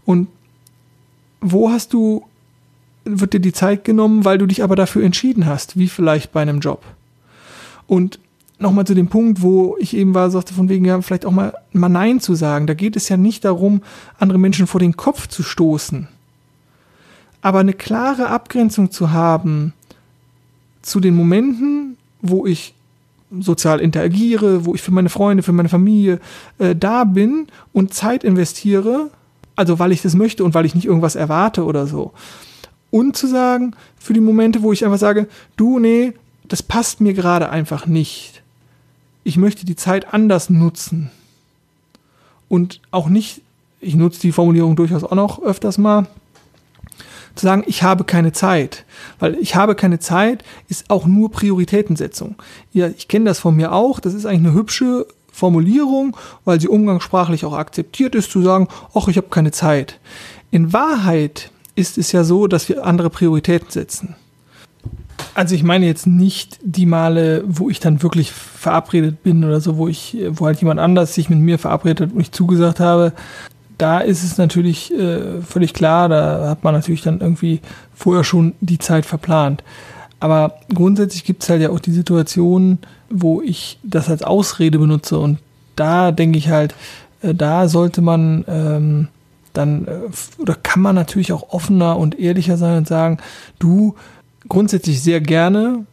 Und 0.04 0.28
wo 1.40 1.70
hast 1.70 1.92
du, 1.92 2.24
wird 3.04 3.34
dir 3.34 3.40
die 3.40 3.52
Zeit 3.52 3.84
genommen, 3.84 4.24
weil 4.24 4.38
du 4.38 4.46
dich 4.46 4.62
aber 4.64 4.76
dafür 4.76 5.04
entschieden 5.04 5.46
hast, 5.46 5.78
wie 5.78 5.88
vielleicht 5.88 6.32
bei 6.32 6.42
einem 6.42 6.58
Job. 6.58 6.82
Und 7.86 8.18
nochmal 8.58 8.86
zu 8.86 8.94
dem 8.94 9.08
Punkt, 9.08 9.42
wo 9.42 9.76
ich 9.78 9.96
eben 9.96 10.14
war, 10.14 10.30
sagte 10.30 10.54
von 10.54 10.68
wegen, 10.68 10.84
ja, 10.84 11.00
vielleicht 11.02 11.26
auch 11.26 11.30
mal, 11.30 11.54
mal 11.72 11.88
Nein 11.88 12.18
zu 12.18 12.34
sagen. 12.34 12.66
Da 12.66 12.74
geht 12.74 12.96
es 12.96 13.08
ja 13.08 13.16
nicht 13.16 13.44
darum, 13.44 13.82
andere 14.18 14.38
Menschen 14.38 14.66
vor 14.66 14.80
den 14.80 14.96
Kopf 14.96 15.28
zu 15.28 15.42
stoßen. 15.42 16.08
Aber 17.42 17.58
eine 17.58 17.74
klare 17.74 18.28
Abgrenzung 18.28 18.90
zu 18.90 19.12
haben 19.12 19.74
zu 20.84 21.00
den 21.00 21.14
Momenten, 21.14 21.96
wo 22.20 22.46
ich 22.46 22.74
sozial 23.40 23.80
interagiere, 23.80 24.64
wo 24.64 24.74
ich 24.74 24.82
für 24.82 24.92
meine 24.92 25.08
Freunde, 25.08 25.42
für 25.42 25.52
meine 25.52 25.68
Familie 25.68 26.20
äh, 26.58 26.76
da 26.76 27.04
bin 27.04 27.48
und 27.72 27.92
Zeit 27.92 28.22
investiere, 28.22 29.10
also 29.56 29.78
weil 29.78 29.92
ich 29.92 30.02
das 30.02 30.14
möchte 30.14 30.44
und 30.44 30.54
weil 30.54 30.66
ich 30.66 30.74
nicht 30.74 30.84
irgendwas 30.84 31.16
erwarte 31.16 31.64
oder 31.64 31.86
so. 31.86 32.12
Und 32.90 33.16
zu 33.16 33.26
sagen, 33.26 33.74
für 33.98 34.12
die 34.12 34.20
Momente, 34.20 34.62
wo 34.62 34.72
ich 34.72 34.84
einfach 34.84 34.98
sage, 34.98 35.26
du, 35.56 35.78
nee, 35.78 36.12
das 36.46 36.62
passt 36.62 37.00
mir 37.00 37.14
gerade 37.14 37.50
einfach 37.50 37.86
nicht 37.86 38.34
ich 39.24 39.38
möchte 39.38 39.64
die 39.64 39.74
Zeit 39.74 40.12
anders 40.12 40.50
nutzen. 40.50 41.10
Und 42.48 42.80
auch 42.90 43.08
nicht, 43.08 43.40
ich 43.80 43.96
nutze 43.96 44.20
die 44.20 44.32
Formulierung 44.32 44.76
durchaus 44.76 45.02
auch 45.02 45.14
noch 45.14 45.42
öfters 45.42 45.78
mal, 45.78 46.06
sagen, 47.44 47.64
ich 47.66 47.82
habe 47.82 48.04
keine 48.04 48.32
Zeit. 48.32 48.84
Weil 49.18 49.36
ich 49.36 49.54
habe 49.54 49.74
keine 49.74 49.98
Zeit 49.98 50.42
ist 50.68 50.90
auch 50.90 51.06
nur 51.06 51.30
Prioritätensetzung. 51.30 52.34
Ja, 52.72 52.88
ich 52.88 53.08
kenne 53.08 53.26
das 53.26 53.38
von 53.38 53.54
mir 53.54 53.72
auch. 53.72 54.00
Das 54.00 54.14
ist 54.14 54.26
eigentlich 54.26 54.48
eine 54.48 54.54
hübsche 54.54 55.06
Formulierung, 55.30 56.16
weil 56.44 56.60
sie 56.60 56.68
umgangssprachlich 56.68 57.44
auch 57.44 57.54
akzeptiert 57.54 58.14
ist, 58.14 58.30
zu 58.30 58.42
sagen, 58.42 58.68
ach, 58.94 59.08
ich 59.08 59.16
habe 59.16 59.28
keine 59.28 59.50
Zeit. 59.50 59.98
In 60.50 60.72
Wahrheit 60.72 61.50
ist 61.74 61.98
es 61.98 62.12
ja 62.12 62.24
so, 62.24 62.46
dass 62.46 62.68
wir 62.68 62.84
andere 62.84 63.10
Prioritäten 63.10 63.70
setzen. 63.70 64.14
Also 65.34 65.56
ich 65.56 65.64
meine 65.64 65.86
jetzt 65.86 66.06
nicht 66.06 66.58
die 66.62 66.86
Male, 66.86 67.42
wo 67.46 67.68
ich 67.68 67.80
dann 67.80 68.02
wirklich 68.02 68.30
verabredet 68.30 69.24
bin 69.24 69.44
oder 69.44 69.60
so, 69.60 69.76
wo 69.76 69.88
ich, 69.88 70.16
wo 70.30 70.46
halt 70.46 70.60
jemand 70.60 70.78
anders 70.78 71.14
sich 71.14 71.28
mit 71.28 71.40
mir 71.40 71.58
verabredet 71.58 72.12
und 72.12 72.20
ich 72.20 72.30
zugesagt 72.30 72.78
habe. 72.78 73.12
Da 73.78 74.00
ist 74.00 74.22
es 74.22 74.38
natürlich 74.38 74.92
äh, 74.92 75.40
völlig 75.42 75.74
klar, 75.74 76.08
da 76.08 76.48
hat 76.48 76.64
man 76.64 76.74
natürlich 76.74 77.02
dann 77.02 77.20
irgendwie 77.20 77.60
vorher 77.94 78.24
schon 78.24 78.54
die 78.60 78.78
Zeit 78.78 79.04
verplant. 79.06 79.64
Aber 80.20 80.54
grundsätzlich 80.72 81.24
gibt 81.24 81.42
es 81.42 81.50
halt 81.50 81.60
ja 81.60 81.70
auch 81.70 81.80
die 81.80 81.92
Situation, 81.92 82.78
wo 83.10 83.42
ich 83.42 83.78
das 83.82 84.08
als 84.08 84.22
Ausrede 84.22 84.78
benutze 84.78 85.18
und 85.18 85.38
da 85.76 86.12
denke 86.12 86.38
ich 86.38 86.48
halt, 86.48 86.74
äh, 87.22 87.34
da 87.34 87.68
sollte 87.68 88.00
man 88.00 88.44
ähm, 88.48 89.08
dann 89.52 89.86
äh, 89.86 90.40
oder 90.40 90.54
kann 90.54 90.82
man 90.82 90.94
natürlich 90.94 91.32
auch 91.32 91.50
offener 91.50 91.96
und 91.96 92.18
ehrlicher 92.18 92.56
sein 92.56 92.78
und 92.78 92.88
sagen, 92.88 93.18
du, 93.58 93.94
grundsätzlich 94.48 95.02
sehr 95.02 95.20
gerne, 95.20 95.86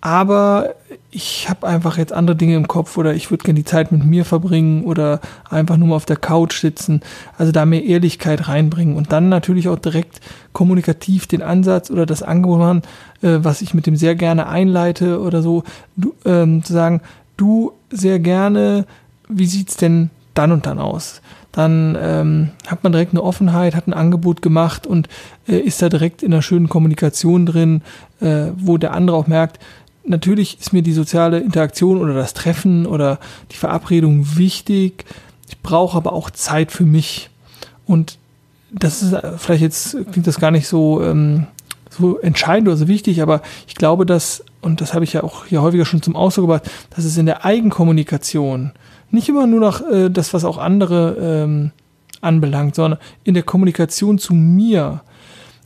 aber 0.00 0.74
ich 1.10 1.48
habe 1.50 1.66
einfach 1.66 1.98
jetzt 1.98 2.12
andere 2.12 2.36
Dinge 2.36 2.56
im 2.56 2.68
Kopf 2.68 2.96
oder 2.96 3.14
ich 3.14 3.30
würde 3.30 3.44
gerne 3.44 3.58
die 3.58 3.64
Zeit 3.64 3.92
mit 3.92 4.04
mir 4.04 4.24
verbringen 4.24 4.84
oder 4.84 5.20
einfach 5.48 5.76
nur 5.76 5.88
mal 5.88 5.96
auf 5.96 6.06
der 6.06 6.16
Couch 6.16 6.58
sitzen. 6.60 7.02
Also 7.36 7.52
da 7.52 7.66
mehr 7.66 7.84
Ehrlichkeit 7.84 8.48
reinbringen 8.48 8.96
und 8.96 9.12
dann 9.12 9.28
natürlich 9.28 9.68
auch 9.68 9.78
direkt 9.78 10.20
kommunikativ 10.52 11.26
den 11.26 11.42
Ansatz 11.42 11.90
oder 11.90 12.06
das 12.06 12.22
Angebot 12.22 12.58
machen, 12.58 12.82
äh, 13.22 13.38
was 13.42 13.60
ich 13.60 13.74
mit 13.74 13.86
dem 13.86 13.96
sehr 13.96 14.14
gerne 14.14 14.48
einleite 14.48 15.20
oder 15.20 15.42
so, 15.42 15.64
du, 15.96 16.14
ähm, 16.24 16.62
zu 16.62 16.72
sagen, 16.72 17.02
du 17.36 17.72
sehr 17.90 18.20
gerne, 18.20 18.86
wie 19.28 19.46
sieht's 19.46 19.76
denn 19.76 20.10
dann 20.34 20.52
und 20.52 20.66
dann 20.66 20.78
aus? 20.78 21.20
dann 21.52 21.98
ähm, 22.00 22.50
hat 22.66 22.84
man 22.84 22.92
direkt 22.92 23.12
eine 23.12 23.22
Offenheit, 23.22 23.74
hat 23.74 23.88
ein 23.88 23.92
Angebot 23.92 24.40
gemacht 24.42 24.86
und 24.86 25.08
äh, 25.48 25.58
ist 25.58 25.82
da 25.82 25.88
direkt 25.88 26.22
in 26.22 26.32
einer 26.32 26.42
schönen 26.42 26.68
Kommunikation 26.68 27.44
drin, 27.44 27.82
äh, 28.20 28.46
wo 28.56 28.78
der 28.78 28.94
andere 28.94 29.16
auch 29.16 29.26
merkt, 29.26 29.58
natürlich 30.10 30.60
ist 30.60 30.72
mir 30.72 30.82
die 30.82 30.92
soziale 30.92 31.38
Interaktion 31.38 32.00
oder 32.00 32.12
das 32.14 32.34
Treffen 32.34 32.86
oder 32.86 33.18
die 33.52 33.56
Verabredung 33.56 34.36
wichtig. 34.36 35.04
Ich 35.48 35.58
brauche 35.60 35.96
aber 35.96 36.12
auch 36.12 36.30
Zeit 36.30 36.70
für 36.72 36.84
mich. 36.84 37.30
Und 37.86 38.18
das 38.70 39.02
ist 39.02 39.12
äh, 39.12 39.38
vielleicht 39.38 39.62
jetzt 39.62 39.96
klingt 40.12 40.26
das 40.26 40.38
gar 40.38 40.50
nicht 40.50 40.68
so, 40.68 41.02
ähm, 41.02 41.46
so 41.88 42.18
entscheidend 42.18 42.68
oder 42.68 42.76
so 42.76 42.88
wichtig, 42.88 43.22
aber 43.22 43.42
ich 43.66 43.74
glaube, 43.74 44.06
dass, 44.06 44.44
und 44.60 44.80
das 44.80 44.94
habe 44.94 45.04
ich 45.04 45.12
ja 45.12 45.22
auch 45.22 45.46
hier 45.46 45.62
häufiger 45.62 45.84
schon 45.84 46.02
zum 46.02 46.16
Ausdruck 46.16 46.44
gebracht, 46.44 46.70
dass 46.94 47.04
es 47.04 47.16
in 47.16 47.26
der 47.26 47.44
Eigenkommunikation 47.44 48.72
nicht 49.10 49.28
immer 49.28 49.46
nur 49.46 49.60
nach 49.60 49.82
äh, 49.90 50.08
das, 50.08 50.34
was 50.34 50.44
auch 50.44 50.58
andere 50.58 51.16
ähm, 51.20 51.72
anbelangt, 52.20 52.74
sondern 52.74 53.00
in 53.24 53.34
der 53.34 53.42
Kommunikation 53.42 54.18
zu 54.18 54.34
mir 54.34 55.02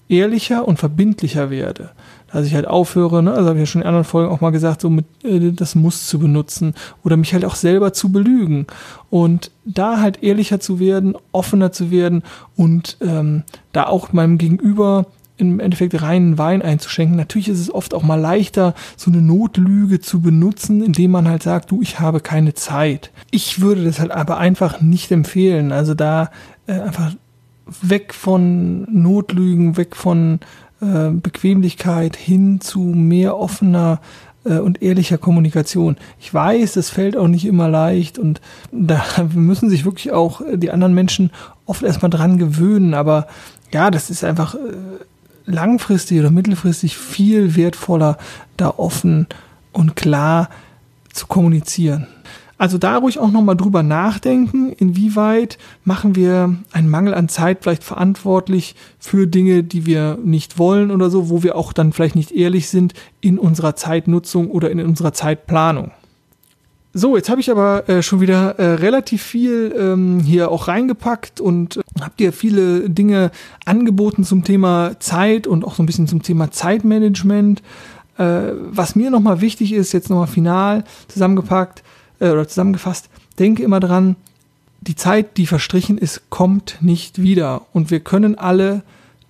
ehrlicher 0.09 0.67
und 0.67 0.79
verbindlicher 0.79 1.51
werde. 1.51 1.91
Dass 2.35 2.49
ich 2.49 2.55
halt 2.57 2.67
aufhöre, 2.67 3.23
ne, 3.23 3.33
also 3.33 3.49
habe 3.49 3.59
ich 3.59 3.63
ja 3.63 3.67
schon 3.67 3.83
in 3.83 3.87
anderen 3.87 4.05
Folgen 4.05 4.33
auch 4.33 4.41
mal 4.41 4.51
gesagt, 4.51 4.81
so 4.81 4.91
mit 4.91 5.05
äh, 5.23 5.53
das 5.53 5.77
Muss 5.77 6.09
zu 6.09 6.19
benutzen 6.19 6.75
oder 7.05 7.17
mich 7.17 7.33
halt 7.33 7.45
auch 7.45 7.55
selber 7.55 7.93
zu 7.93 8.11
belügen. 8.11 8.67
Und 9.09 9.53
da 9.65 10.01
halt 10.01 10.21
ehrlicher 10.25 10.59
zu 10.59 10.81
werden, 10.81 11.15
offener 11.31 11.71
zu 11.71 11.93
werden 11.93 12.25
und 12.57 12.97
ähm, 13.01 13.45
da 13.71 13.87
auch 13.87 14.13
meinem 14.13 14.37
Gegenüber 14.37 15.07
im 15.37 15.61
Endeffekt 15.61 16.03
reinen 16.03 16.37
Wein 16.37 16.61
einzuschenken. 16.61 17.17
Natürlich 17.17 17.49
ist 17.49 17.61
es 17.61 17.73
oft 17.73 17.95
auch 17.95 18.03
mal 18.03 18.21
leichter, 18.21 18.75
so 18.97 19.13
eine 19.13 19.23
Notlüge 19.23 20.01
zu 20.01 20.21
benutzen, 20.21 20.83
indem 20.83 21.13
man 21.13 21.29
halt 21.29 21.45
sagt, 21.45 21.71
du, 21.71 21.83
ich 21.83 22.01
habe 22.01 22.19
keine 22.19 22.55
Zeit. 22.55 23.13
Ich 23.31 23.61
würde 23.61 23.85
das 23.85 24.01
halt 24.01 24.11
aber 24.11 24.39
einfach 24.39 24.81
nicht 24.81 25.13
empfehlen. 25.13 25.71
Also 25.71 25.95
da 25.95 26.33
äh, 26.67 26.81
einfach 26.81 27.15
weg 27.81 28.13
von 28.13 28.83
Notlügen, 28.93 29.77
weg 29.77 29.97
von 29.97 30.41
äh, 30.85 31.11
Bequemlichkeit 31.11 32.17
hin 32.17 32.61
zu 32.61 32.81
mehr 32.81 33.37
offener 33.37 34.01
äh, 34.45 34.59
und 34.59 34.83
ehrlicher 34.83 35.19
Kommunikation. 35.19 35.97
Ich 36.21 36.33
weiß, 36.33 36.75
das 36.75 36.91
fällt 36.91 37.17
auch 37.17 37.29
nicht 37.29 37.47
immer 37.47 37.69
leicht 37.69 38.19
und 38.19 38.41
da 38.71 39.03
müssen 39.35 39.71
sich 39.71 39.85
wirklich 39.85 40.13
auch 40.13 40.43
die 40.53 40.71
anderen 40.71 40.95
Menschen 40.95 41.31
oft 41.67 41.83
erstmal 41.83 42.11
dran 42.11 42.39
gewöhnen, 42.39 42.95
aber 42.95 43.27
ja, 43.73 43.91
das 43.91 44.11
ist 44.11 44.25
einfach 44.25 44.55
äh, 44.55 44.59
langfristig 45.47 46.21
oder 46.21 46.31
mittelfristig 46.31 46.97
viel 46.97 47.57
wertvoller, 47.57 48.19
da 48.57 48.69
offen 48.77 49.27
und 49.73 49.97
klar 49.97 50.49
zu 51.13 51.27
kommunizieren. 51.27 52.07
Also 52.57 52.79
da 52.79 52.99
ruhig 52.99 53.19
auch 53.19 53.33
nochmal 53.33 53.57
drüber 53.57 53.83
nachdenken, 53.83 54.73
inwieweit 54.73 55.59
machen 55.85 56.15
wir 56.15 56.55
einen 56.73 56.89
Mangel 56.89 57.13
an 57.15 57.29
Zeit 57.29 57.59
vielleicht 57.63 57.83
verantwortlich 57.83 58.77
für 59.01 59.27
Dinge, 59.27 59.65
die 59.65 59.87
wir 59.87 60.19
nicht 60.23 60.59
wollen 60.59 60.93
oder 60.93 61.11
so, 61.11 61.29
wo 61.31 61.43
wir 61.43 61.57
auch 61.57 61.73
dann 61.73 61.93
vielleicht 61.93 62.15
nicht 62.15 62.31
ehrlich 62.31 62.69
sind 62.69 62.95
in 63.21 63.39
unserer 63.39 63.75
Zeitnutzung 63.75 64.51
oder 64.51 64.71
in 64.71 64.81
unserer 64.81 65.13
Zeitplanung. 65.13 65.91
So, 66.97 67.17
jetzt 67.17 67.29
habe 67.29 67.41
ich 67.41 67.51
aber 67.51 67.89
äh, 67.89 68.03
schon 68.03 68.21
wieder 68.21 68.57
äh, 68.61 68.75
relativ 68.75 69.21
viel 69.21 69.75
ähm, 69.77 70.21
hier 70.21 70.53
auch 70.53 70.69
reingepackt 70.69 71.41
und 71.41 71.79
äh, 71.79 71.81
habt 72.01 72.21
ihr 72.21 72.33
viele 72.33 72.89
Dinge 72.89 73.33
angeboten 73.65 74.23
zum 74.23 74.45
Thema 74.45 75.01
Zeit 75.01 75.49
und 75.49 75.65
auch 75.65 75.75
so 75.75 75.83
ein 75.83 75.87
bisschen 75.87 76.07
zum 76.07 76.23
Thema 76.23 76.53
Zeitmanagement. 76.53 77.63
Äh, 78.17 78.53
was 78.71 78.95
mir 78.95 79.11
nochmal 79.11 79.41
wichtig 79.41 79.73
ist, 79.73 79.93
jetzt 79.93 80.09
nochmal 80.09 80.29
final 80.29 80.85
zusammengepackt 81.09 81.83
äh, 82.21 82.31
oder 82.31 82.49
zusammengefasst, 82.49 83.09
denke 83.39 83.63
immer 83.63 83.81
dran, 83.81 84.17
die 84.81 84.97
Zeit, 84.97 85.37
die 85.37 85.47
verstrichen 85.47 85.99
ist, 85.99 86.31
kommt 86.31 86.79
nicht 86.81 87.21
wieder. 87.21 87.63
Und 87.73 87.91
wir 87.91 88.01
können 88.01 88.37
alle 88.37 88.83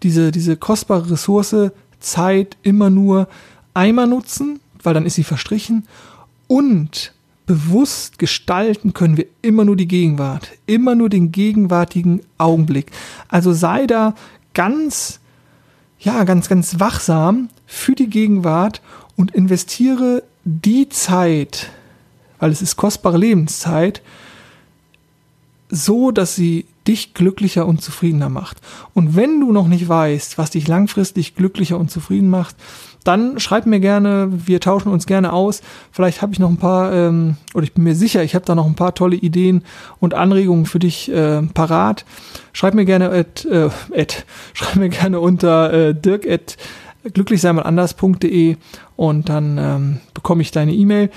diese, 0.02 0.32
diese 0.32 0.56
kostbare 0.56 1.10
Ressource 1.10 1.70
Zeit 2.00 2.56
immer 2.62 2.90
nur 2.90 3.28
einmal 3.72 4.06
nutzen, 4.06 4.60
weil 4.82 4.94
dann 4.94 5.06
ist 5.06 5.14
sie 5.14 5.24
verstrichen. 5.24 5.86
Und 6.46 7.12
bewusst 7.46 8.18
gestalten 8.18 8.94
können 8.94 9.16
wir 9.16 9.26
immer 9.42 9.64
nur 9.64 9.76
die 9.76 9.88
Gegenwart, 9.88 10.50
immer 10.66 10.94
nur 10.94 11.08
den 11.08 11.32
gegenwärtigen 11.32 12.20
Augenblick. 12.38 12.90
Also 13.28 13.52
sei 13.52 13.86
da 13.86 14.14
ganz, 14.54 15.20
ja, 15.98 16.24
ganz, 16.24 16.48
ganz 16.48 16.80
wachsam 16.80 17.48
für 17.66 17.94
die 17.94 18.08
Gegenwart 18.08 18.80
und 19.16 19.34
investiere 19.34 20.22
die 20.44 20.88
Zeit, 20.88 21.70
weil 22.38 22.50
es 22.50 22.62
ist 22.62 22.76
kostbare 22.76 23.18
Lebenszeit, 23.18 24.02
so, 25.68 26.10
dass 26.10 26.36
sie 26.36 26.66
dich 26.86 27.14
glücklicher 27.14 27.66
und 27.66 27.82
zufriedener 27.82 28.28
macht. 28.28 28.58
Und 28.92 29.16
wenn 29.16 29.40
du 29.40 29.52
noch 29.52 29.66
nicht 29.66 29.88
weißt, 29.88 30.38
was 30.38 30.50
dich 30.50 30.68
langfristig 30.68 31.34
glücklicher 31.34 31.78
und 31.78 31.90
zufrieden 31.90 32.28
macht, 32.28 32.56
dann 33.04 33.38
schreib 33.38 33.66
mir 33.66 33.80
gerne, 33.80 34.28
wir 34.30 34.60
tauschen 34.60 34.90
uns 34.90 35.06
gerne 35.06 35.32
aus. 35.32 35.62
Vielleicht 35.92 36.22
habe 36.22 36.32
ich 36.32 36.38
noch 36.38 36.48
ein 36.48 36.56
paar, 36.56 36.92
ähm, 36.92 37.36
oder 37.54 37.64
ich 37.64 37.74
bin 37.74 37.84
mir 37.84 37.94
sicher, 37.94 38.22
ich 38.22 38.34
habe 38.34 38.46
da 38.46 38.54
noch 38.54 38.66
ein 38.66 38.74
paar 38.74 38.94
tolle 38.94 39.16
Ideen 39.16 39.62
und 40.00 40.14
Anregungen 40.14 40.66
für 40.66 40.78
dich 40.78 41.10
äh, 41.12 41.42
parat. 41.42 42.04
Schreib 42.52 42.74
mir 42.74 42.86
gerne 42.86 43.10
at, 43.10 43.44
äh, 43.44 43.68
at, 43.94 44.24
schreib 44.54 44.76
mir 44.76 44.88
gerne 44.88 45.20
unter 45.20 45.72
äh, 45.72 45.94
dirk 45.94 46.26
at 46.26 46.56
glücklichseinmalanders.de 47.12 48.56
und 48.96 49.28
dann 49.28 49.58
ähm, 49.58 50.00
bekomme 50.14 50.40
ich 50.40 50.50
deine 50.50 50.72
E-Mail. 50.72 51.10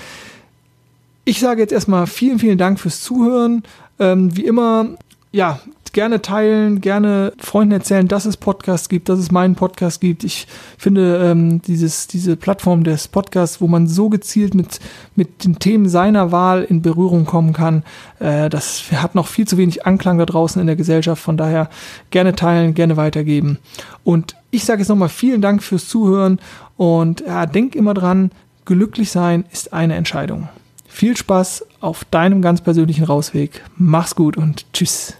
Ich 1.28 1.40
sage 1.40 1.60
jetzt 1.60 1.74
erstmal 1.74 2.06
vielen, 2.06 2.38
vielen 2.38 2.56
Dank 2.56 2.80
fürs 2.80 3.02
Zuhören. 3.02 3.62
Ähm, 3.98 4.34
wie 4.34 4.46
immer, 4.46 4.86
ja, 5.30 5.60
gerne 5.92 6.22
teilen, 6.22 6.80
gerne 6.80 7.34
Freunden 7.38 7.72
erzählen, 7.72 8.08
dass 8.08 8.24
es 8.24 8.38
Podcasts 8.38 8.88
gibt, 8.88 9.10
dass 9.10 9.18
es 9.18 9.30
meinen 9.30 9.54
Podcast 9.54 10.00
gibt. 10.00 10.24
Ich 10.24 10.46
finde 10.78 11.18
ähm, 11.22 11.60
dieses, 11.60 12.06
diese 12.06 12.34
Plattform 12.36 12.82
des 12.82 13.08
Podcasts, 13.08 13.60
wo 13.60 13.66
man 13.66 13.88
so 13.88 14.08
gezielt 14.08 14.54
mit, 14.54 14.80
mit 15.16 15.44
den 15.44 15.58
Themen 15.58 15.90
seiner 15.90 16.32
Wahl 16.32 16.64
in 16.64 16.80
Berührung 16.80 17.26
kommen 17.26 17.52
kann, 17.52 17.82
äh, 18.20 18.48
das 18.48 18.84
hat 18.90 19.14
noch 19.14 19.26
viel 19.26 19.46
zu 19.46 19.58
wenig 19.58 19.84
Anklang 19.84 20.16
da 20.16 20.24
draußen 20.24 20.58
in 20.58 20.66
der 20.66 20.76
Gesellschaft. 20.76 21.22
Von 21.22 21.36
daher 21.36 21.68
gerne 22.08 22.36
teilen, 22.36 22.72
gerne 22.72 22.96
weitergeben. 22.96 23.58
Und 24.02 24.34
ich 24.50 24.64
sage 24.64 24.80
jetzt 24.80 24.88
nochmal 24.88 25.10
vielen 25.10 25.42
Dank 25.42 25.62
fürs 25.62 25.88
Zuhören 25.88 26.38
und 26.78 27.20
ja, 27.20 27.44
denk 27.44 27.74
immer 27.74 27.92
dran, 27.92 28.30
glücklich 28.64 29.10
sein 29.10 29.44
ist 29.52 29.74
eine 29.74 29.94
Entscheidung. 29.94 30.48
Viel 30.88 31.16
Spaß 31.16 31.64
auf 31.80 32.04
deinem 32.06 32.42
ganz 32.42 32.60
persönlichen 32.60 33.04
Rausweg. 33.04 33.62
Mach's 33.76 34.16
gut 34.16 34.36
und 34.36 34.66
tschüss. 34.72 35.14